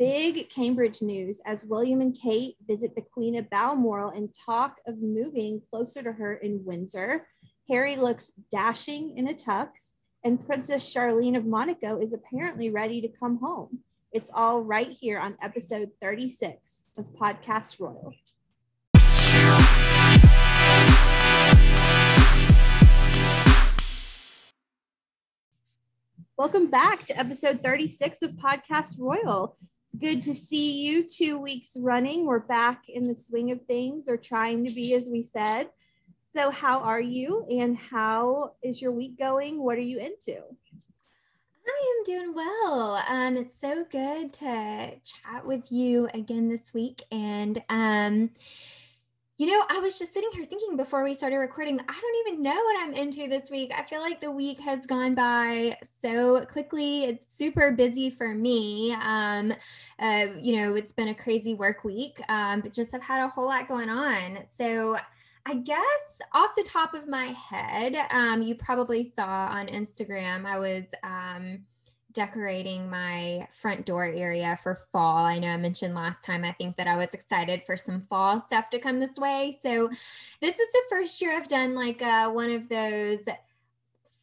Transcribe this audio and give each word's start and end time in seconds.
Big 0.00 0.48
Cambridge 0.48 1.02
news 1.02 1.42
as 1.44 1.62
William 1.66 2.00
and 2.00 2.18
Kate 2.18 2.56
visit 2.66 2.94
the 2.94 3.02
Queen 3.02 3.36
of 3.36 3.50
Balmoral 3.50 4.08
and 4.08 4.34
talk 4.34 4.76
of 4.86 5.02
moving 5.02 5.60
closer 5.68 6.02
to 6.02 6.10
her 6.10 6.36
in 6.36 6.64
Windsor. 6.64 7.26
Harry 7.68 7.96
looks 7.96 8.32
dashing 8.50 9.18
in 9.18 9.28
a 9.28 9.34
tux, 9.34 9.68
and 10.24 10.42
Princess 10.46 10.90
Charlene 10.90 11.36
of 11.36 11.44
Monaco 11.44 12.00
is 12.00 12.14
apparently 12.14 12.70
ready 12.70 13.02
to 13.02 13.08
come 13.08 13.40
home. 13.40 13.80
It's 14.10 14.30
all 14.32 14.62
right 14.62 14.88
here 14.88 15.18
on 15.18 15.36
episode 15.42 15.90
36 16.00 16.86
of 16.96 17.12
Podcast 17.12 17.78
Royal. 17.78 18.14
Welcome 26.38 26.70
back 26.70 27.04
to 27.08 27.18
episode 27.18 27.62
36 27.62 28.22
of 28.22 28.30
Podcast 28.36 28.98
Royal. 28.98 29.58
Good 29.98 30.22
to 30.22 30.34
see 30.34 30.86
you 30.86 31.02
two 31.02 31.38
weeks 31.38 31.76
running. 31.76 32.24
We're 32.24 32.38
back 32.38 32.84
in 32.88 33.08
the 33.08 33.16
swing 33.16 33.50
of 33.50 33.62
things, 33.66 34.08
or 34.08 34.16
trying 34.16 34.64
to 34.64 34.72
be, 34.72 34.94
as 34.94 35.08
we 35.08 35.24
said. 35.24 35.68
So, 36.32 36.50
how 36.50 36.78
are 36.78 37.00
you 37.00 37.44
and 37.50 37.76
how 37.76 38.52
is 38.62 38.80
your 38.80 38.92
week 38.92 39.18
going? 39.18 39.60
What 39.62 39.78
are 39.78 39.82
you 39.82 39.98
into? 39.98 40.36
I 41.66 41.96
am 41.98 42.04
doing 42.04 42.34
well. 42.34 43.02
Um, 43.08 43.36
it's 43.36 43.60
so 43.60 43.84
good 43.90 44.32
to 44.34 44.92
chat 45.04 45.44
with 45.44 45.72
you 45.72 46.08
again 46.14 46.48
this 46.48 46.72
week. 46.72 47.02
And 47.10 47.60
um, 47.68 48.30
you 49.40 49.46
know, 49.46 49.64
I 49.70 49.78
was 49.78 49.98
just 49.98 50.12
sitting 50.12 50.28
here 50.34 50.44
thinking 50.44 50.76
before 50.76 51.02
we 51.02 51.14
started 51.14 51.38
recording, 51.38 51.80
I 51.80 51.98
don't 51.98 52.28
even 52.28 52.42
know 52.42 52.54
what 52.54 52.82
I'm 52.82 52.92
into 52.92 53.26
this 53.26 53.50
week. 53.50 53.72
I 53.74 53.82
feel 53.84 54.02
like 54.02 54.20
the 54.20 54.30
week 54.30 54.60
has 54.60 54.84
gone 54.84 55.14
by 55.14 55.78
so 56.02 56.44
quickly. 56.44 57.04
It's 57.04 57.24
super 57.38 57.72
busy 57.72 58.10
for 58.10 58.34
me. 58.34 58.92
Um, 59.02 59.54
uh, 59.98 60.26
you 60.38 60.56
know, 60.56 60.74
it's 60.74 60.92
been 60.92 61.08
a 61.08 61.14
crazy 61.14 61.54
work 61.54 61.84
week, 61.84 62.20
um, 62.28 62.60
but 62.60 62.74
just 62.74 62.92
have 62.92 63.02
had 63.02 63.24
a 63.24 63.28
whole 63.28 63.46
lot 63.46 63.66
going 63.66 63.88
on. 63.88 64.40
So 64.50 64.98
I 65.46 65.54
guess 65.54 66.20
off 66.34 66.50
the 66.54 66.62
top 66.62 66.92
of 66.92 67.08
my 67.08 67.28
head, 67.28 67.96
um, 68.10 68.42
you 68.42 68.56
probably 68.56 69.10
saw 69.10 69.46
on 69.46 69.68
Instagram, 69.68 70.44
I 70.44 70.58
was 70.58 70.84
um, 71.02 71.60
decorating 72.12 72.88
my 72.88 73.46
front 73.50 73.86
door 73.86 74.04
area 74.04 74.58
for 74.62 74.78
fall. 74.92 75.24
I 75.24 75.38
know 75.38 75.48
I 75.48 75.56
mentioned 75.56 75.94
last 75.94 76.24
time, 76.24 76.44
I 76.44 76.52
think 76.52 76.76
that 76.76 76.86
I 76.86 76.96
was 76.96 77.14
excited 77.14 77.62
for 77.64 77.76
some 77.76 78.06
fall 78.08 78.42
stuff 78.42 78.70
to 78.70 78.78
come 78.78 79.00
this 79.00 79.16
way. 79.16 79.58
So, 79.62 79.88
this 80.40 80.58
is 80.58 80.72
the 80.72 80.82
first 80.88 81.20
year 81.20 81.36
I've 81.36 81.48
done 81.48 81.74
like 81.74 82.02
uh, 82.02 82.30
one 82.30 82.50
of 82.50 82.68
those 82.68 83.20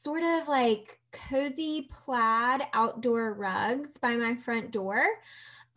sort 0.02 0.24
of 0.24 0.48
like 0.48 1.00
cozy 1.12 1.88
plaid 1.90 2.62
outdoor 2.74 3.34
rugs 3.34 3.98
by 3.98 4.16
my 4.16 4.36
front 4.36 4.72
door. 4.72 5.06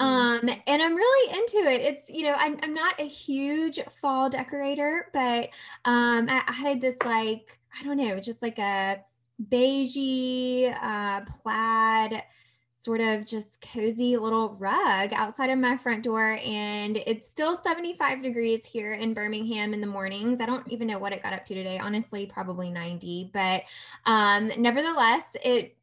Mm-hmm. 0.00 0.48
Um, 0.48 0.56
and 0.66 0.82
I'm 0.82 0.94
really 0.94 1.38
into 1.38 1.70
it. 1.70 1.80
It's, 1.82 2.08
you 2.08 2.22
know, 2.22 2.34
I'm, 2.38 2.58
I'm 2.62 2.74
not 2.74 2.98
a 2.98 3.06
huge 3.06 3.78
fall 4.00 4.30
decorator, 4.30 5.06
but 5.12 5.50
um, 5.84 6.28
I, 6.28 6.42
I 6.46 6.52
had 6.52 6.80
this 6.80 6.96
like, 7.04 7.58
I 7.78 7.84
don't 7.84 7.98
know, 7.98 8.18
just 8.18 8.42
like 8.42 8.58
a 8.58 9.02
beigey 9.48 10.74
uh, 10.82 11.22
plaid 11.22 12.22
sort 12.80 13.00
of 13.02 13.26
just 13.26 13.60
cozy 13.60 14.16
little 14.16 14.56
rug 14.58 15.12
outside 15.12 15.50
of 15.50 15.58
my 15.58 15.76
front 15.76 16.02
door 16.02 16.38
and 16.42 16.96
it's 16.96 17.28
still 17.28 17.60
75 17.60 18.22
degrees 18.22 18.64
here 18.64 18.94
in 18.94 19.12
Birmingham 19.12 19.74
in 19.74 19.82
the 19.82 19.86
mornings. 19.86 20.40
I 20.40 20.46
don't 20.46 20.66
even 20.68 20.86
know 20.86 20.98
what 20.98 21.12
it 21.12 21.22
got 21.22 21.34
up 21.34 21.44
to 21.46 21.54
today, 21.54 21.78
honestly, 21.78 22.24
probably 22.24 22.70
90, 22.70 23.30
but 23.34 23.64
um 24.06 24.50
nevertheless, 24.56 25.24
it 25.44 25.76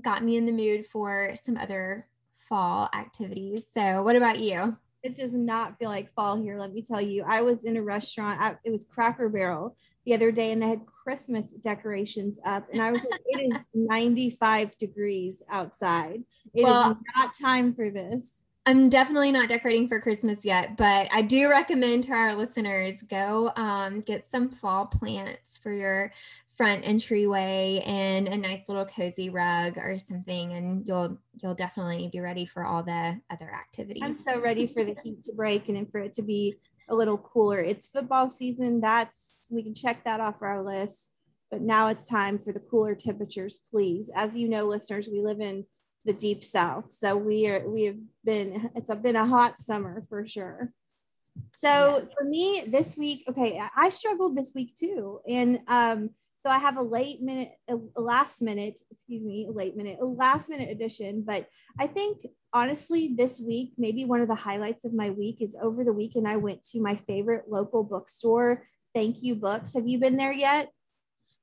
got 0.00 0.22
me 0.22 0.36
in 0.36 0.46
the 0.46 0.52
mood 0.52 0.86
for 0.86 1.34
some 1.42 1.56
other 1.56 2.06
fall 2.48 2.88
activities. 2.94 3.62
So, 3.74 4.02
what 4.02 4.14
about 4.14 4.38
you? 4.38 4.76
It 5.02 5.16
does 5.16 5.34
not 5.34 5.78
feel 5.78 5.90
like 5.90 6.12
fall 6.14 6.40
here, 6.40 6.56
let 6.56 6.72
me 6.72 6.82
tell 6.82 7.00
you. 7.00 7.24
I 7.26 7.40
was 7.42 7.64
in 7.64 7.76
a 7.76 7.82
restaurant, 7.82 8.40
I, 8.40 8.56
it 8.64 8.70
was 8.70 8.84
Cracker 8.84 9.28
Barrel 9.28 9.76
the 10.08 10.14
other 10.14 10.32
day 10.32 10.52
and 10.52 10.62
they 10.62 10.68
had 10.68 10.86
Christmas 10.86 11.52
decorations 11.52 12.40
up. 12.42 12.66
And 12.72 12.80
I 12.80 12.90
was 12.90 13.04
like, 13.04 13.20
it 13.26 13.52
is 13.52 13.62
95 13.74 14.76
degrees 14.78 15.42
outside. 15.50 16.24
It 16.54 16.64
well, 16.64 16.92
is 16.92 16.96
not 17.14 17.34
time 17.38 17.74
for 17.74 17.90
this. 17.90 18.42
I'm 18.64 18.88
definitely 18.88 19.32
not 19.32 19.50
decorating 19.50 19.86
for 19.86 20.00
Christmas 20.00 20.46
yet, 20.46 20.78
but 20.78 21.08
I 21.12 21.20
do 21.20 21.50
recommend 21.50 22.04
to 22.04 22.12
our 22.12 22.34
listeners 22.34 23.02
go 23.02 23.52
um, 23.56 24.00
get 24.00 24.30
some 24.30 24.48
fall 24.48 24.86
plants 24.86 25.58
for 25.58 25.72
your 25.72 26.12
front 26.56 26.86
entryway 26.86 27.82
and 27.86 28.28
a 28.28 28.36
nice 28.36 28.68
little 28.68 28.86
cozy 28.86 29.28
rug 29.30 29.78
or 29.78 29.96
something 29.96 30.54
and 30.54 30.84
you'll 30.88 31.16
you'll 31.40 31.54
definitely 31.54 32.10
be 32.12 32.18
ready 32.18 32.44
for 32.44 32.64
all 32.64 32.82
the 32.82 33.20
other 33.30 33.52
activities. 33.54 34.02
I'm 34.04 34.16
so 34.16 34.40
ready 34.40 34.66
for 34.66 34.82
the 34.82 34.96
heat 35.04 35.22
to 35.24 35.32
break 35.34 35.68
and 35.68 35.90
for 35.92 36.00
it 36.00 36.14
to 36.14 36.22
be 36.22 36.56
a 36.88 36.94
little 36.94 37.18
cooler. 37.18 37.60
It's 37.60 37.86
football 37.86 38.28
season. 38.28 38.80
That's 38.80 39.44
we 39.50 39.62
can 39.62 39.74
check 39.74 40.04
that 40.04 40.20
off 40.20 40.42
our 40.42 40.62
list. 40.62 41.10
But 41.50 41.62
now 41.62 41.88
it's 41.88 42.04
time 42.04 42.38
for 42.38 42.52
the 42.52 42.60
cooler 42.60 42.94
temperatures, 42.94 43.58
please. 43.70 44.10
As 44.14 44.36
you 44.36 44.48
know, 44.48 44.66
listeners, 44.66 45.08
we 45.10 45.22
live 45.22 45.40
in 45.40 45.64
the 46.04 46.12
deep 46.12 46.44
south, 46.44 46.92
so 46.92 47.16
we 47.16 47.48
are 47.48 47.68
we 47.68 47.84
have 47.84 47.98
been 48.24 48.70
it's 48.74 48.94
been 48.96 49.16
a 49.16 49.26
hot 49.26 49.58
summer 49.58 50.04
for 50.08 50.26
sure. 50.26 50.72
So 51.54 52.08
for 52.16 52.24
me 52.24 52.64
this 52.66 52.96
week, 52.96 53.24
okay, 53.28 53.60
I 53.76 53.88
struggled 53.90 54.36
this 54.36 54.52
week 54.54 54.74
too, 54.74 55.20
and 55.28 55.60
um, 55.68 56.10
so 56.48 56.52
I 56.52 56.58
have 56.60 56.78
a 56.78 56.82
late 56.82 57.20
minute, 57.20 57.50
a 57.68 58.00
last 58.00 58.40
minute, 58.40 58.80
excuse 58.90 59.22
me, 59.22 59.46
a 59.50 59.52
late 59.52 59.76
minute, 59.76 59.98
a 60.00 60.06
last 60.06 60.48
minute 60.48 60.70
edition. 60.70 61.22
But 61.26 61.46
I 61.78 61.86
think 61.86 62.26
honestly, 62.54 63.14
this 63.14 63.38
week, 63.38 63.72
maybe 63.76 64.06
one 64.06 64.22
of 64.22 64.28
the 64.28 64.34
highlights 64.34 64.86
of 64.86 64.94
my 64.94 65.10
week 65.10 65.42
is 65.42 65.54
over 65.60 65.84
the 65.84 65.92
weekend, 65.92 66.26
I 66.26 66.36
went 66.36 66.64
to 66.70 66.80
my 66.80 66.96
favorite 66.96 67.50
local 67.50 67.84
bookstore 67.84 68.64
Thank 68.94 69.22
You 69.22 69.34
Books. 69.34 69.74
Have 69.74 69.86
you 69.86 69.98
been 69.98 70.16
there 70.16 70.32
yet? 70.32 70.70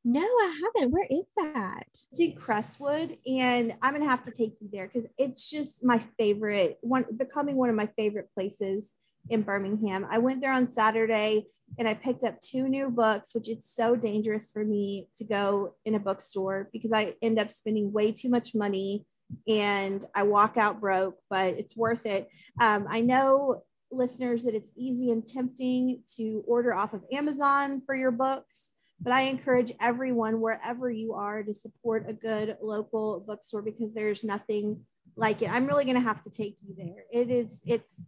No, 0.04 0.22
I 0.22 0.60
haven't. 0.64 0.92
Where 0.92 1.08
is 1.08 1.26
that? 1.38 1.84
It's 1.92 2.20
in 2.20 2.34
Crestwood, 2.36 3.16
and 3.28 3.76
I'm 3.84 3.94
gonna 3.94 4.10
have 4.10 4.24
to 4.24 4.32
take 4.32 4.54
you 4.60 4.70
there 4.74 4.88
because 4.88 5.08
it's 5.20 5.48
just 5.48 5.86
my 5.86 6.00
favorite 6.18 6.80
one, 6.82 7.06
becoming 7.16 7.58
one 7.58 7.70
of 7.70 7.76
my 7.76 7.90
favorite 7.96 8.30
places 8.34 8.94
in 9.30 9.42
Birmingham. 9.42 10.06
I 10.10 10.20
went 10.20 10.42
there 10.42 10.54
on 10.54 10.68
Saturday 10.68 11.46
and 11.78 11.88
I 11.88 11.94
picked 11.94 12.24
up 12.24 12.40
two 12.42 12.68
new 12.70 12.90
books, 12.90 13.34
which 13.34 13.50
it's 13.50 13.74
so 13.74 13.96
dangerous 13.96 14.50
for 14.52 14.64
me 14.64 15.08
to 15.18 15.24
go 15.24 15.76
in 15.86 15.96
a 15.96 16.00
bookstore 16.00 16.70
because 16.72 16.92
I 16.92 17.16
end 17.22 17.40
up 17.40 17.52
spending 17.52 17.92
way 17.92 18.12
too 18.12 18.30
much 18.30 18.54
money 18.54 19.06
and 19.48 20.06
I 20.14 20.24
walk 20.24 20.58
out 20.58 20.80
broke, 20.80 21.18
but 21.30 21.56
it's 21.56 21.76
worth 21.76 22.06
it. 22.06 22.30
Um, 22.62 22.86
I 22.90 23.02
know 23.02 23.64
listeners 23.92 24.44
that 24.44 24.56
it's 24.56 24.72
easy 24.76 25.12
and 25.12 25.26
tempting 25.26 26.04
to 26.16 26.44
order 26.48 26.74
off 26.74 26.94
of 26.94 27.04
Amazon 27.12 27.82
for 27.86 27.96
your 27.96 28.12
books. 28.12 28.72
But 29.02 29.12
I 29.12 29.22
encourage 29.22 29.74
everyone, 29.82 30.40
wherever 30.40 30.90
you 30.90 31.14
are, 31.14 31.44
to 31.44 31.54
support 31.54 32.06
a 32.08 32.14
good 32.14 32.58
local 32.62 33.24
bookstore 33.28 33.62
because 33.62 33.94
there's 33.94 34.24
nothing 34.24 34.86
like 35.18 35.42
it. 35.42 35.52
I'm 35.52 35.66
really 35.66 35.84
going 35.84 35.98
to 35.98 36.02
have 36.02 36.24
to 36.24 36.30
take 36.30 36.58
you 36.62 36.74
there. 36.78 37.04
It 37.12 37.30
is, 37.30 37.62
it's 37.66 38.02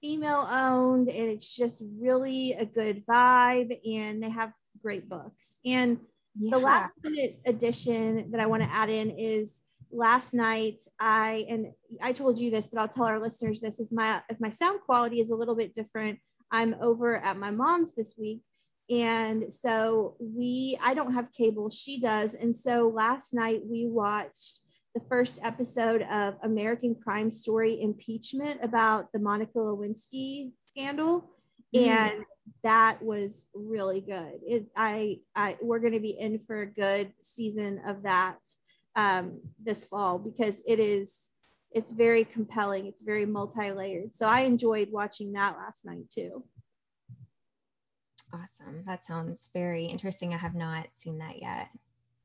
female 0.00 0.48
owned 0.50 1.08
and 1.08 1.30
it's 1.30 1.54
just 1.54 1.82
really 1.98 2.52
a 2.54 2.64
good 2.64 3.04
vibe 3.06 3.78
and 3.86 4.22
they 4.22 4.30
have 4.30 4.52
great 4.82 5.08
books. 5.08 5.58
And 5.64 6.00
yeah. 6.38 6.50
the 6.50 6.58
last 6.58 6.98
minute 7.02 7.40
addition 7.46 8.30
that 8.30 8.40
I 8.40 8.46
want 8.46 8.62
to 8.62 8.70
add 8.70 8.90
in 8.90 9.10
is 9.10 9.60
last 9.92 10.32
night 10.32 10.80
i 11.00 11.44
and 11.48 11.72
i 12.00 12.12
told 12.12 12.38
you 12.38 12.50
this 12.50 12.68
but 12.68 12.80
i'll 12.80 12.88
tell 12.88 13.04
our 13.04 13.18
listeners 13.18 13.60
this 13.60 13.80
if 13.80 13.90
my 13.90 14.22
if 14.28 14.40
my 14.40 14.50
sound 14.50 14.80
quality 14.86 15.20
is 15.20 15.30
a 15.30 15.34
little 15.34 15.56
bit 15.56 15.74
different 15.74 16.18
i'm 16.50 16.76
over 16.80 17.16
at 17.16 17.36
my 17.36 17.50
mom's 17.50 17.94
this 17.94 18.14
week 18.16 18.40
and 18.88 19.52
so 19.52 20.16
we 20.20 20.78
i 20.80 20.94
don't 20.94 21.14
have 21.14 21.32
cable 21.32 21.70
she 21.70 22.00
does 22.00 22.34
and 22.34 22.56
so 22.56 22.88
last 22.94 23.34
night 23.34 23.62
we 23.64 23.86
watched 23.86 24.60
the 24.94 25.00
first 25.08 25.38
episode 25.42 26.02
of 26.10 26.34
american 26.42 26.94
crime 26.94 27.30
story 27.30 27.80
impeachment 27.80 28.60
about 28.62 29.10
the 29.12 29.18
monica 29.18 29.58
lewinsky 29.58 30.50
scandal 30.62 31.30
mm. 31.74 31.86
and 31.86 32.24
that 32.62 33.00
was 33.02 33.46
really 33.54 34.00
good 34.00 34.40
it 34.46 34.66
i 34.76 35.18
i 35.34 35.56
we're 35.62 35.78
going 35.78 35.92
to 35.92 36.00
be 36.00 36.16
in 36.18 36.38
for 36.38 36.62
a 36.62 36.66
good 36.66 37.12
season 37.22 37.80
of 37.86 38.02
that 38.02 38.38
um, 38.96 39.40
this 39.62 39.84
fall 39.84 40.18
because 40.18 40.62
it 40.66 40.80
is 40.80 41.30
it's 41.72 41.92
very 41.92 42.24
compelling. 42.24 42.86
It's 42.86 43.02
very 43.02 43.26
multi-layered. 43.26 44.14
So 44.14 44.26
I 44.26 44.40
enjoyed 44.40 44.90
watching 44.90 45.32
that 45.34 45.56
last 45.56 45.84
night 45.84 46.10
too. 46.10 46.44
Awesome. 48.32 48.82
That 48.86 49.04
sounds 49.04 49.50
very 49.52 49.86
interesting. 49.86 50.34
I 50.34 50.38
have 50.38 50.54
not 50.54 50.88
seen 50.94 51.18
that 51.18 51.40
yet. 51.40 51.68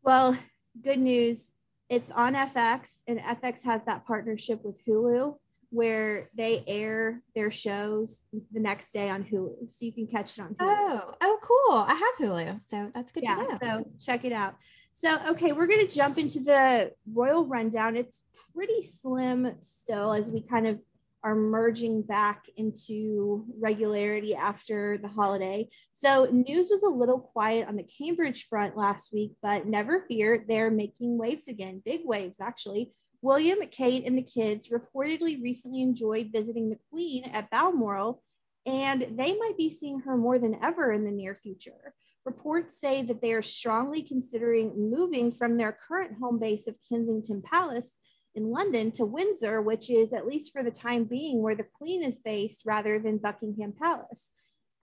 Well, 0.03 0.38
good 0.81 1.00
news. 1.00 1.51
It's 1.90 2.12
on 2.12 2.34
FX, 2.34 3.02
and 3.08 3.20
FX 3.20 3.64
has 3.64 3.86
that 3.86 4.06
partnership 4.06 4.64
with 4.64 4.84
Hulu 4.86 5.36
where 5.70 6.30
they 6.36 6.64
air 6.68 7.22
their 7.36 7.52
shows 7.52 8.24
the 8.54 8.60
next 8.60 8.94
day 8.94 9.10
on 9.10 9.24
Hulu. 9.24 9.72
So 9.72 9.86
you 9.86 9.92
can 9.92 10.08
catch 10.08 10.38
it 10.38 10.42
on 10.42 10.56
Hulu. 10.56 10.56
Oh, 10.62 11.14
oh, 11.22 11.40
cool. 11.42 11.78
I 11.78 11.94
have 11.94 12.28
Hulu. 12.28 12.62
So 12.62 12.92
that's 12.96 13.12
good 13.12 13.24
yeah, 13.24 13.36
to 13.36 13.44
know. 13.44 13.58
So 13.62 13.90
check 14.06 14.24
it 14.24 14.32
out. 14.32 14.56
So, 14.94 15.20
okay, 15.32 15.52
we're 15.52 15.68
going 15.68 15.86
to 15.86 15.94
jump 15.94 16.18
into 16.18 16.40
the 16.40 16.94
royal 17.12 17.46
rundown. 17.46 17.98
It's 17.98 18.22
pretty 18.54 18.82
slim 18.82 19.56
still 19.60 20.14
as 20.14 20.30
we 20.30 20.42
kind 20.42 20.68
of 20.68 20.80
are 21.25 21.36
merging 21.36 22.04
back 22.04 22.45
into 22.56 23.44
regularity 23.60 24.36
after 24.36 24.95
the 25.00 25.07
holiday. 25.07 25.68
So, 25.92 26.25
news 26.25 26.69
was 26.69 26.83
a 26.83 26.88
little 26.88 27.19
quiet 27.19 27.68
on 27.68 27.75
the 27.75 27.83
Cambridge 27.98 28.48
front 28.48 28.77
last 28.77 29.12
week, 29.12 29.31
but 29.42 29.66
never 29.66 30.06
fear, 30.07 30.45
they're 30.48 30.69
making 30.69 31.18
waves 31.18 31.48
again, 31.48 31.81
big 31.83 32.01
waves 32.06 32.38
actually. 32.39 32.92
William, 33.24 33.57
Kate, 33.72 34.06
and 34.06 34.16
the 34.16 34.22
kids 34.22 34.69
reportedly 34.69 35.42
recently 35.42 35.81
enjoyed 35.81 36.30
visiting 36.31 36.69
the 36.69 36.77
Queen 36.92 37.24
at 37.24 37.50
Balmoral, 37.50 38.22
and 38.68 39.07
they 39.18 39.36
might 39.36 39.57
be 39.57 39.72
seeing 39.72 40.01
her 40.01 40.16
more 40.16 40.38
than 40.38 40.60
ever 40.63 40.92
in 40.92 41.06
the 41.06 41.12
near 41.12 41.33
future. 41.33 41.95
Reports 42.24 42.80
say 42.80 43.01
that 43.01 43.22
they 43.24 43.33
are 43.33 43.42
strongly 43.42 44.04
considering 44.04 44.92
moving 44.92 45.31
from 45.31 45.57
their 45.57 45.75
current 45.88 46.19
home 46.19 46.38
base 46.38 46.68
of 46.68 46.77
Kensington 46.88 47.42
Palace 47.42 47.95
in 48.36 48.52
London 48.52 48.92
to 48.92 49.06
Windsor, 49.06 49.62
which 49.62 49.90
is, 49.90 50.14
at 50.14 50.28
least 50.28 50.52
for 50.52 50.64
the 50.64 50.72
time 50.72 51.06
being, 51.06 51.42
where 51.42 51.56
the 51.56 51.64
Queen 51.64 52.04
is 52.04 52.20
based 52.20 52.64
rather 52.66 53.00
than 53.00 53.18
Buckingham 53.18 53.74
Palace 53.74 54.30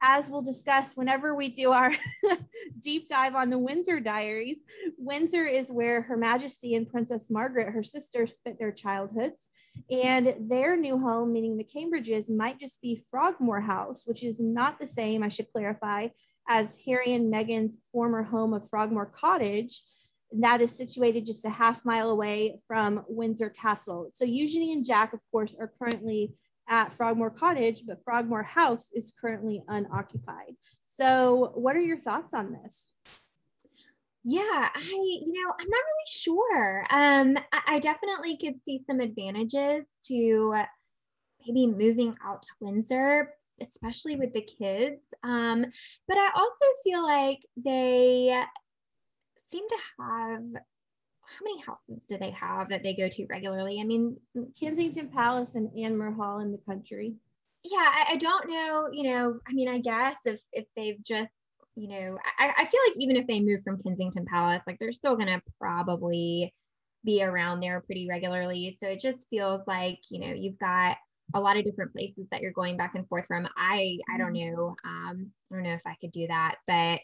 as 0.02 0.28
we'll 0.28 0.42
discuss 0.42 0.96
whenever 0.96 1.34
we 1.34 1.48
do 1.48 1.70
our 1.70 1.94
deep 2.80 3.08
dive 3.08 3.36
on 3.36 3.50
the 3.50 3.58
Windsor 3.58 4.00
Diaries, 4.00 4.58
Windsor 4.98 5.46
is 5.46 5.70
where 5.70 6.02
Her 6.02 6.16
Majesty 6.16 6.74
and 6.74 6.90
Princess 6.90 7.30
Margaret, 7.30 7.72
her 7.72 7.84
sister, 7.84 8.26
spent 8.26 8.58
their 8.58 8.72
childhoods. 8.72 9.48
And 9.90 10.34
their 10.50 10.76
new 10.76 10.98
home, 10.98 11.32
meaning 11.32 11.56
the 11.56 11.64
Cambridges, 11.64 12.28
might 12.28 12.58
just 12.58 12.82
be 12.82 13.02
Frogmore 13.10 13.60
House, 13.60 14.02
which 14.04 14.24
is 14.24 14.40
not 14.40 14.78
the 14.80 14.86
same, 14.86 15.22
I 15.22 15.28
should 15.28 15.50
clarify, 15.52 16.08
as 16.48 16.76
Harry 16.84 17.12
and 17.14 17.32
Meghan's 17.32 17.78
former 17.92 18.24
home 18.24 18.52
of 18.52 18.68
Frogmore 18.68 19.06
Cottage. 19.06 19.82
That 20.38 20.60
is 20.60 20.70
situated 20.70 21.26
just 21.26 21.44
a 21.44 21.50
half 21.50 21.84
mile 21.84 22.10
away 22.10 22.60
from 22.66 23.04
Windsor 23.08 23.50
Castle. 23.50 24.10
So 24.14 24.24
Eugenie 24.24 24.72
and 24.72 24.84
Jack, 24.84 25.12
of 25.12 25.20
course, 25.30 25.54
are 25.58 25.72
currently 25.78 26.34
at 26.68 26.94
Frogmore 26.94 27.30
Cottage, 27.30 27.82
but 27.86 28.02
Frogmore 28.04 28.42
House 28.42 28.88
is 28.94 29.12
currently 29.20 29.62
unoccupied. 29.68 30.56
So, 30.86 31.52
what 31.54 31.76
are 31.76 31.80
your 31.80 31.98
thoughts 31.98 32.34
on 32.34 32.52
this? 32.52 32.88
Yeah, 34.24 34.68
I, 34.74 34.80
you 34.80 35.32
know, 35.32 35.52
I'm 35.58 35.68
not 35.68 35.82
really 35.84 36.06
sure. 36.06 36.86
Um, 36.90 37.36
I, 37.52 37.76
I 37.76 37.78
definitely 37.80 38.36
could 38.36 38.62
see 38.64 38.82
some 38.86 39.00
advantages 39.00 39.84
to 40.06 40.54
maybe 41.46 41.66
moving 41.66 42.16
out 42.24 42.42
to 42.42 42.48
Windsor, 42.60 43.34
especially 43.60 44.16
with 44.16 44.32
the 44.32 44.42
kids. 44.42 45.00
Um, 45.24 45.66
but 46.06 46.18
I 46.18 46.30
also 46.36 46.64
feel 46.84 47.04
like 47.04 47.40
they 47.56 48.44
seem 49.52 49.68
to 49.68 49.76
have 50.00 50.62
how 51.24 51.44
many 51.44 51.60
houses 51.62 52.06
do 52.08 52.18
they 52.18 52.30
have 52.30 52.68
that 52.68 52.82
they 52.82 52.94
go 52.94 53.08
to 53.08 53.26
regularly? 53.26 53.80
I 53.80 53.84
mean, 53.84 54.16
Kensington 54.58 55.08
Palace 55.08 55.54
and 55.54 55.70
Anmer 55.70 56.14
Hall 56.14 56.40
in 56.40 56.52
the 56.52 56.58
country. 56.58 57.14
Yeah, 57.62 57.78
I, 57.78 58.06
I, 58.10 58.16
don't 58.16 58.48
know. 58.48 58.88
You 58.92 59.04
know, 59.04 59.38
I 59.46 59.52
mean, 59.52 59.68
I 59.68 59.78
guess 59.78 60.16
if 60.24 60.40
if 60.52 60.66
they've 60.74 61.02
just, 61.04 61.30
you 61.76 61.88
know, 61.88 62.18
I, 62.38 62.52
I 62.58 62.64
feel 62.66 62.80
like 62.88 62.96
even 62.96 63.16
if 63.16 63.26
they 63.28 63.40
move 63.40 63.60
from 63.62 63.80
Kensington 63.80 64.26
Palace, 64.26 64.62
like 64.66 64.78
they're 64.80 64.92
still 64.92 65.16
gonna 65.16 65.40
probably 65.60 66.52
be 67.04 67.22
around 67.22 67.60
there 67.60 67.80
pretty 67.80 68.08
regularly. 68.08 68.76
So 68.80 68.88
it 68.88 69.00
just 69.00 69.28
feels 69.30 69.62
like, 69.66 69.98
you 70.10 70.20
know, 70.20 70.32
you've 70.34 70.58
got 70.58 70.96
a 71.34 71.40
lot 71.40 71.56
of 71.56 71.64
different 71.64 71.92
places 71.92 72.26
that 72.30 72.40
you're 72.40 72.52
going 72.52 72.76
back 72.76 72.94
and 72.94 73.08
forth 73.08 73.26
from. 73.26 73.48
I 73.56 73.98
I 74.12 74.18
don't 74.18 74.32
mm-hmm. 74.32 74.56
know. 74.56 74.76
Um, 74.84 75.30
I 75.50 75.54
don't 75.54 75.62
know 75.62 75.74
if 75.74 75.86
I 75.86 75.96
could 76.00 76.12
do 76.12 76.26
that, 76.26 76.56
but 76.66 77.00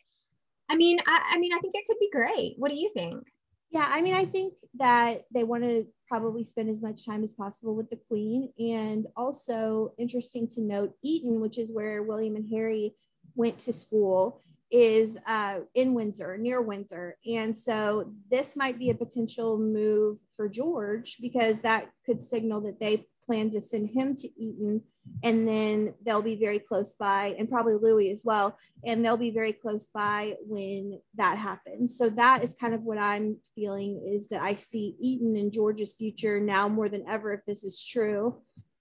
I 0.68 0.76
mean, 0.76 0.98
I, 1.06 1.32
I 1.34 1.38
mean, 1.38 1.52
I 1.54 1.58
think 1.58 1.74
it 1.74 1.86
could 1.86 1.98
be 1.98 2.10
great. 2.10 2.54
What 2.58 2.70
do 2.70 2.76
you 2.76 2.90
think? 2.94 3.24
Yeah, 3.70 3.86
I 3.88 4.00
mean, 4.00 4.14
I 4.14 4.24
think 4.24 4.54
that 4.78 5.22
they 5.32 5.44
want 5.44 5.62
to 5.64 5.86
probably 6.06 6.42
spend 6.42 6.70
as 6.70 6.80
much 6.80 7.04
time 7.04 7.22
as 7.22 7.34
possible 7.34 7.74
with 7.74 7.90
the 7.90 8.00
Queen. 8.08 8.50
And 8.58 9.06
also, 9.14 9.92
interesting 9.98 10.48
to 10.48 10.62
note, 10.62 10.94
Eton, 11.02 11.40
which 11.40 11.58
is 11.58 11.70
where 11.70 12.02
William 12.02 12.36
and 12.36 12.48
Harry 12.48 12.94
went 13.34 13.58
to 13.60 13.72
school, 13.72 14.42
is 14.70 15.18
uh, 15.26 15.60
in 15.74 15.92
Windsor, 15.92 16.38
near 16.38 16.62
Windsor. 16.62 17.18
And 17.26 17.56
so, 17.56 18.12
this 18.30 18.56
might 18.56 18.78
be 18.78 18.88
a 18.88 18.94
potential 18.94 19.58
move 19.58 20.18
for 20.34 20.48
George 20.48 21.18
because 21.20 21.60
that 21.60 21.90
could 22.06 22.22
signal 22.22 22.62
that 22.62 22.80
they 22.80 23.06
plan 23.28 23.50
to 23.50 23.60
send 23.60 23.90
him 23.90 24.16
to 24.16 24.28
Eton 24.42 24.82
and 25.22 25.46
then 25.46 25.94
they'll 26.04 26.22
be 26.22 26.36
very 26.36 26.58
close 26.58 26.94
by 26.94 27.34
and 27.38 27.48
probably 27.48 27.74
Louis 27.74 28.10
as 28.10 28.22
well 28.24 28.56
and 28.84 29.04
they'll 29.04 29.18
be 29.18 29.30
very 29.30 29.52
close 29.52 29.86
by 29.92 30.34
when 30.46 30.98
that 31.16 31.36
happens. 31.36 31.98
So 31.98 32.08
that 32.10 32.42
is 32.42 32.54
kind 32.58 32.72
of 32.72 32.82
what 32.82 32.96
I'm 32.96 33.36
feeling 33.54 34.02
is 34.14 34.28
that 34.28 34.40
I 34.40 34.54
see 34.54 34.96
Eton 34.98 35.36
and 35.36 35.52
George's 35.52 35.92
future 35.92 36.40
now 36.40 36.68
more 36.68 36.88
than 36.88 37.04
ever 37.06 37.34
if 37.34 37.44
this 37.46 37.64
is 37.64 37.84
true. 37.84 38.40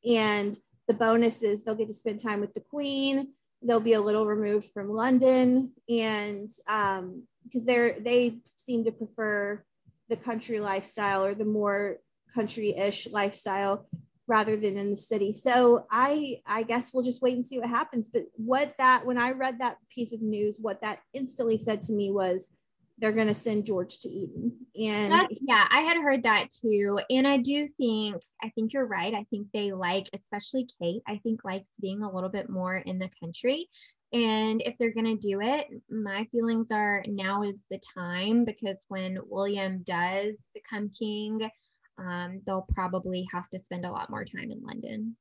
And 0.10 0.58
the 0.88 0.94
bonus 0.94 1.42
is 1.42 1.66
they'll 1.66 1.76
get 1.76 1.90
to 1.90 1.94
spend 1.94 2.24
time 2.24 2.40
with 2.40 2.54
the 2.54 2.62
queen. 2.62 3.34
They'll 3.62 3.82
be 3.82 3.94
a 3.94 4.02
little 4.02 4.26
removed 4.26 4.70
from 4.74 4.90
London 4.90 5.74
and 5.90 6.50
um 6.70 7.24
because 7.44 7.66
they're 7.66 8.00
they 8.00 8.40
seem 8.56 8.86
to 8.86 8.92
prefer 8.94 9.62
the 10.10 10.18
country 10.18 10.62
lifestyle 10.62 11.26
or 11.26 11.36
the 11.36 11.46
more 11.46 11.98
country-ish 12.34 13.08
lifestyle 13.12 13.88
rather 14.28 14.58
than 14.58 14.78
in 14.78 14.92
the 14.92 14.98
city. 14.98 15.34
So 15.34 15.86
I 15.90 16.42
I 16.46 16.64
guess 16.64 16.92
we'll 16.94 17.04
just 17.04 17.22
wait 17.22 17.36
and 17.36 17.46
see 17.46 17.60
what 17.60 17.70
happens. 17.70 18.08
But 18.12 18.26
what 18.36 18.76
that 18.78 19.06
when 19.06 19.18
I 19.18 19.32
read 19.32 19.60
that 19.60 19.78
piece 19.90 20.14
of 20.14 20.22
news, 20.22 20.58
what 20.62 20.82
that 20.82 21.00
instantly 21.14 21.58
said 21.58 21.82
to 21.84 21.94
me 21.94 22.12
was 22.12 22.52
they're 23.00 23.12
going 23.12 23.28
to 23.28 23.34
send 23.36 23.66
George 23.66 24.00
to 24.00 24.10
Eton. 24.10 24.54
And 24.80 25.12
That's, 25.12 25.34
yeah, 25.40 25.68
I 25.70 25.82
had 25.82 25.98
heard 25.98 26.24
that 26.24 26.50
too. 26.50 27.00
And 27.10 27.28
I 27.28 27.38
do 27.38 27.68
think 27.78 28.22
I 28.44 28.50
think 28.50 28.74
you're 28.74 28.86
right. 28.86 29.14
I 29.14 29.26
think 29.30 29.48
they 29.54 29.72
like 29.72 30.10
especially 30.14 30.68
Kate, 30.82 31.02
I 31.08 31.20
think 31.24 31.44
likes 31.44 31.68
being 31.80 32.04
a 32.04 32.14
little 32.14 32.30
bit 32.30 32.50
more 32.50 32.76
in 32.76 33.00
the 33.00 33.10
country. 33.20 33.70
And 34.14 34.62
if 34.62 34.78
they're 34.78 34.94
going 34.94 35.18
to 35.18 35.28
do 35.28 35.42
it, 35.42 35.68
my 35.90 36.26
feelings 36.32 36.72
are 36.72 37.04
now 37.08 37.44
is 37.44 37.66
the 37.70 37.80
time 37.94 38.46
because 38.46 38.78
when 38.88 39.18
William 39.28 39.84
does 39.84 40.36
become 40.54 40.92
king, 40.98 41.50
um, 41.98 42.42
they'll 42.46 42.68
probably 42.74 43.28
have 43.34 43.50
to 43.50 43.64
spend 43.64 43.86
a 43.86 43.92
lot 43.92 44.10
more 44.10 44.26
time 44.26 44.52
in 44.52 44.62
London. 44.64 45.16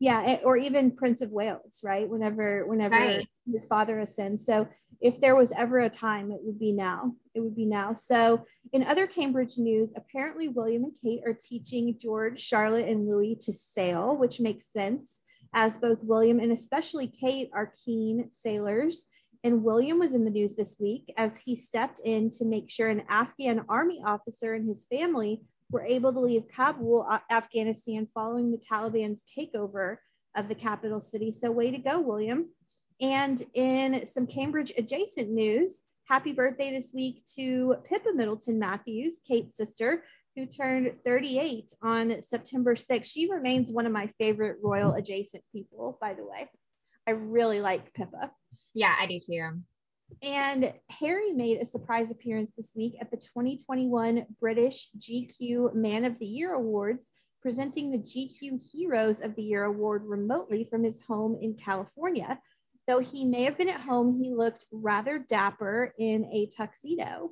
Yeah, 0.00 0.38
or 0.44 0.56
even 0.56 0.92
Prince 0.92 1.22
of 1.22 1.32
Wales, 1.32 1.80
right? 1.82 2.08
Whenever, 2.08 2.64
whenever 2.66 2.94
right. 2.94 3.28
his 3.50 3.66
father 3.66 3.98
ascends. 3.98 4.46
So, 4.46 4.68
if 5.00 5.20
there 5.20 5.34
was 5.34 5.50
ever 5.50 5.78
a 5.78 5.90
time, 5.90 6.30
it 6.30 6.38
would 6.42 6.58
be 6.58 6.70
now. 6.70 7.14
It 7.34 7.40
would 7.40 7.56
be 7.56 7.66
now. 7.66 7.94
So, 7.94 8.44
in 8.72 8.84
other 8.84 9.08
Cambridge 9.08 9.58
news, 9.58 9.90
apparently 9.96 10.46
William 10.46 10.84
and 10.84 10.92
Kate 11.02 11.22
are 11.26 11.34
teaching 11.34 11.96
George, 11.98 12.40
Charlotte, 12.40 12.88
and 12.88 13.08
Louis 13.08 13.36
to 13.40 13.52
sail, 13.52 14.16
which 14.16 14.38
makes 14.38 14.72
sense, 14.72 15.20
as 15.52 15.78
both 15.78 15.98
William 16.04 16.38
and 16.38 16.52
especially 16.52 17.08
Kate 17.08 17.50
are 17.52 17.72
keen 17.84 18.28
sailors. 18.30 19.06
And 19.42 19.64
William 19.64 19.98
was 19.98 20.14
in 20.14 20.24
the 20.24 20.30
news 20.30 20.54
this 20.54 20.76
week 20.78 21.12
as 21.16 21.38
he 21.38 21.56
stepped 21.56 22.00
in 22.04 22.30
to 22.30 22.44
make 22.44 22.70
sure 22.70 22.88
an 22.88 23.04
Afghan 23.08 23.64
army 23.68 24.00
officer 24.04 24.54
and 24.54 24.68
his 24.68 24.86
family 24.86 25.42
were 25.70 25.84
able 25.84 26.12
to 26.12 26.20
leave 26.20 26.48
Kabul, 26.48 27.06
uh, 27.08 27.18
Afghanistan, 27.30 28.08
following 28.14 28.50
the 28.50 28.58
Taliban's 28.58 29.22
takeover 29.24 29.96
of 30.36 30.48
the 30.48 30.54
capital 30.54 31.00
city. 31.00 31.32
So, 31.32 31.50
way 31.50 31.70
to 31.70 31.78
go, 31.78 32.00
William. 32.00 32.50
And 33.00 33.44
in 33.54 34.06
some 34.06 34.26
Cambridge 34.26 34.72
adjacent 34.76 35.30
news, 35.30 35.82
happy 36.08 36.32
birthday 36.32 36.70
this 36.70 36.90
week 36.92 37.22
to 37.36 37.76
Pippa 37.88 38.12
Middleton 38.14 38.58
Matthews, 38.58 39.20
Kate's 39.26 39.56
sister, 39.56 40.04
who 40.34 40.46
turned 40.46 40.92
38 41.04 41.72
on 41.82 42.22
September 42.22 42.74
6th. 42.74 43.04
She 43.04 43.30
remains 43.30 43.70
one 43.70 43.86
of 43.86 43.92
my 43.92 44.08
favorite 44.18 44.58
royal 44.62 44.94
adjacent 44.94 45.44
people, 45.52 45.98
by 46.00 46.14
the 46.14 46.24
way. 46.24 46.48
I 47.06 47.12
really 47.12 47.60
like 47.60 47.92
Pippa. 47.92 48.30
Yeah, 48.74 48.94
I 48.98 49.06
do 49.06 49.18
too. 49.18 49.62
And 50.22 50.72
Harry 50.90 51.32
made 51.32 51.60
a 51.60 51.66
surprise 51.66 52.10
appearance 52.10 52.52
this 52.56 52.72
week 52.74 52.96
at 53.00 53.10
the 53.10 53.16
2021 53.16 54.26
British 54.40 54.88
GQ 54.98 55.74
Man 55.74 56.04
of 56.04 56.18
the 56.18 56.26
Year 56.26 56.54
Awards, 56.54 57.08
presenting 57.40 57.90
the 57.90 57.98
GQ 57.98 58.60
Heroes 58.72 59.20
of 59.20 59.36
the 59.36 59.42
Year 59.42 59.64
award 59.64 60.04
remotely 60.04 60.66
from 60.68 60.82
his 60.82 60.98
home 61.06 61.38
in 61.40 61.54
California. 61.54 62.40
Though 62.88 62.98
he 63.00 63.24
may 63.24 63.44
have 63.44 63.58
been 63.58 63.68
at 63.68 63.80
home, 63.80 64.18
he 64.20 64.34
looked 64.34 64.64
rather 64.72 65.18
dapper 65.18 65.94
in 65.98 66.24
a 66.24 66.48
tuxedo. 66.56 67.30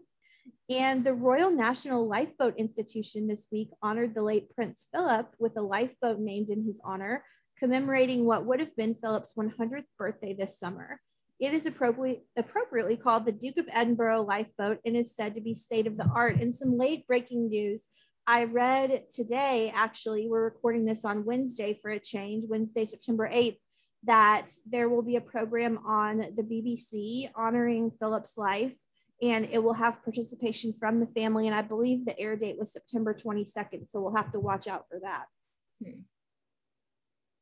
And 0.68 1.02
the 1.02 1.14
Royal 1.14 1.50
National 1.50 2.06
Lifeboat 2.06 2.56
Institution 2.56 3.26
this 3.26 3.46
week 3.50 3.70
honored 3.82 4.14
the 4.14 4.22
late 4.22 4.54
Prince 4.54 4.86
Philip 4.92 5.34
with 5.38 5.56
a 5.56 5.62
lifeboat 5.62 6.20
named 6.20 6.50
in 6.50 6.64
his 6.64 6.80
honor, 6.84 7.24
commemorating 7.58 8.26
what 8.26 8.44
would 8.44 8.60
have 8.60 8.76
been 8.76 8.94
Philip's 8.94 9.32
100th 9.36 9.86
birthday 9.98 10.34
this 10.34 10.58
summer. 10.58 11.00
It 11.38 11.52
is 11.52 11.66
appropriately, 11.66 12.24
appropriately 12.36 12.96
called 12.96 13.26
the 13.26 13.32
Duke 13.32 13.58
of 13.58 13.68
Edinburgh 13.70 14.22
lifeboat 14.22 14.78
and 14.84 14.96
is 14.96 15.14
said 15.14 15.34
to 15.34 15.40
be 15.40 15.54
state 15.54 15.86
of 15.86 15.96
the 15.96 16.08
art. 16.14 16.36
And 16.40 16.54
some 16.54 16.78
late 16.78 17.06
breaking 17.06 17.48
news 17.48 17.86
I 18.26 18.44
read 18.44 19.04
today, 19.12 19.70
actually, 19.74 20.28
we're 20.28 20.44
recording 20.44 20.84
this 20.84 21.04
on 21.04 21.24
Wednesday 21.24 21.78
for 21.80 21.90
a 21.90 22.00
change, 22.00 22.44
Wednesday, 22.48 22.84
September 22.84 23.28
8th, 23.32 23.58
that 24.04 24.48
there 24.68 24.88
will 24.88 25.02
be 25.02 25.16
a 25.16 25.20
program 25.20 25.78
on 25.86 26.18
the 26.36 26.42
BBC 26.42 27.30
honoring 27.36 27.92
Philip's 28.00 28.36
life 28.36 28.74
and 29.22 29.48
it 29.50 29.62
will 29.62 29.74
have 29.74 30.02
participation 30.02 30.72
from 30.72 31.00
the 31.00 31.06
family. 31.06 31.46
And 31.46 31.54
I 31.54 31.62
believe 31.62 32.04
the 32.04 32.18
air 32.18 32.36
date 32.36 32.58
was 32.58 32.72
September 32.72 33.14
22nd. 33.14 33.88
So 33.88 34.00
we'll 34.00 34.16
have 34.16 34.32
to 34.32 34.40
watch 34.40 34.66
out 34.68 34.86
for 34.90 35.00
that. 35.00 35.26
Hmm. 35.82 36.00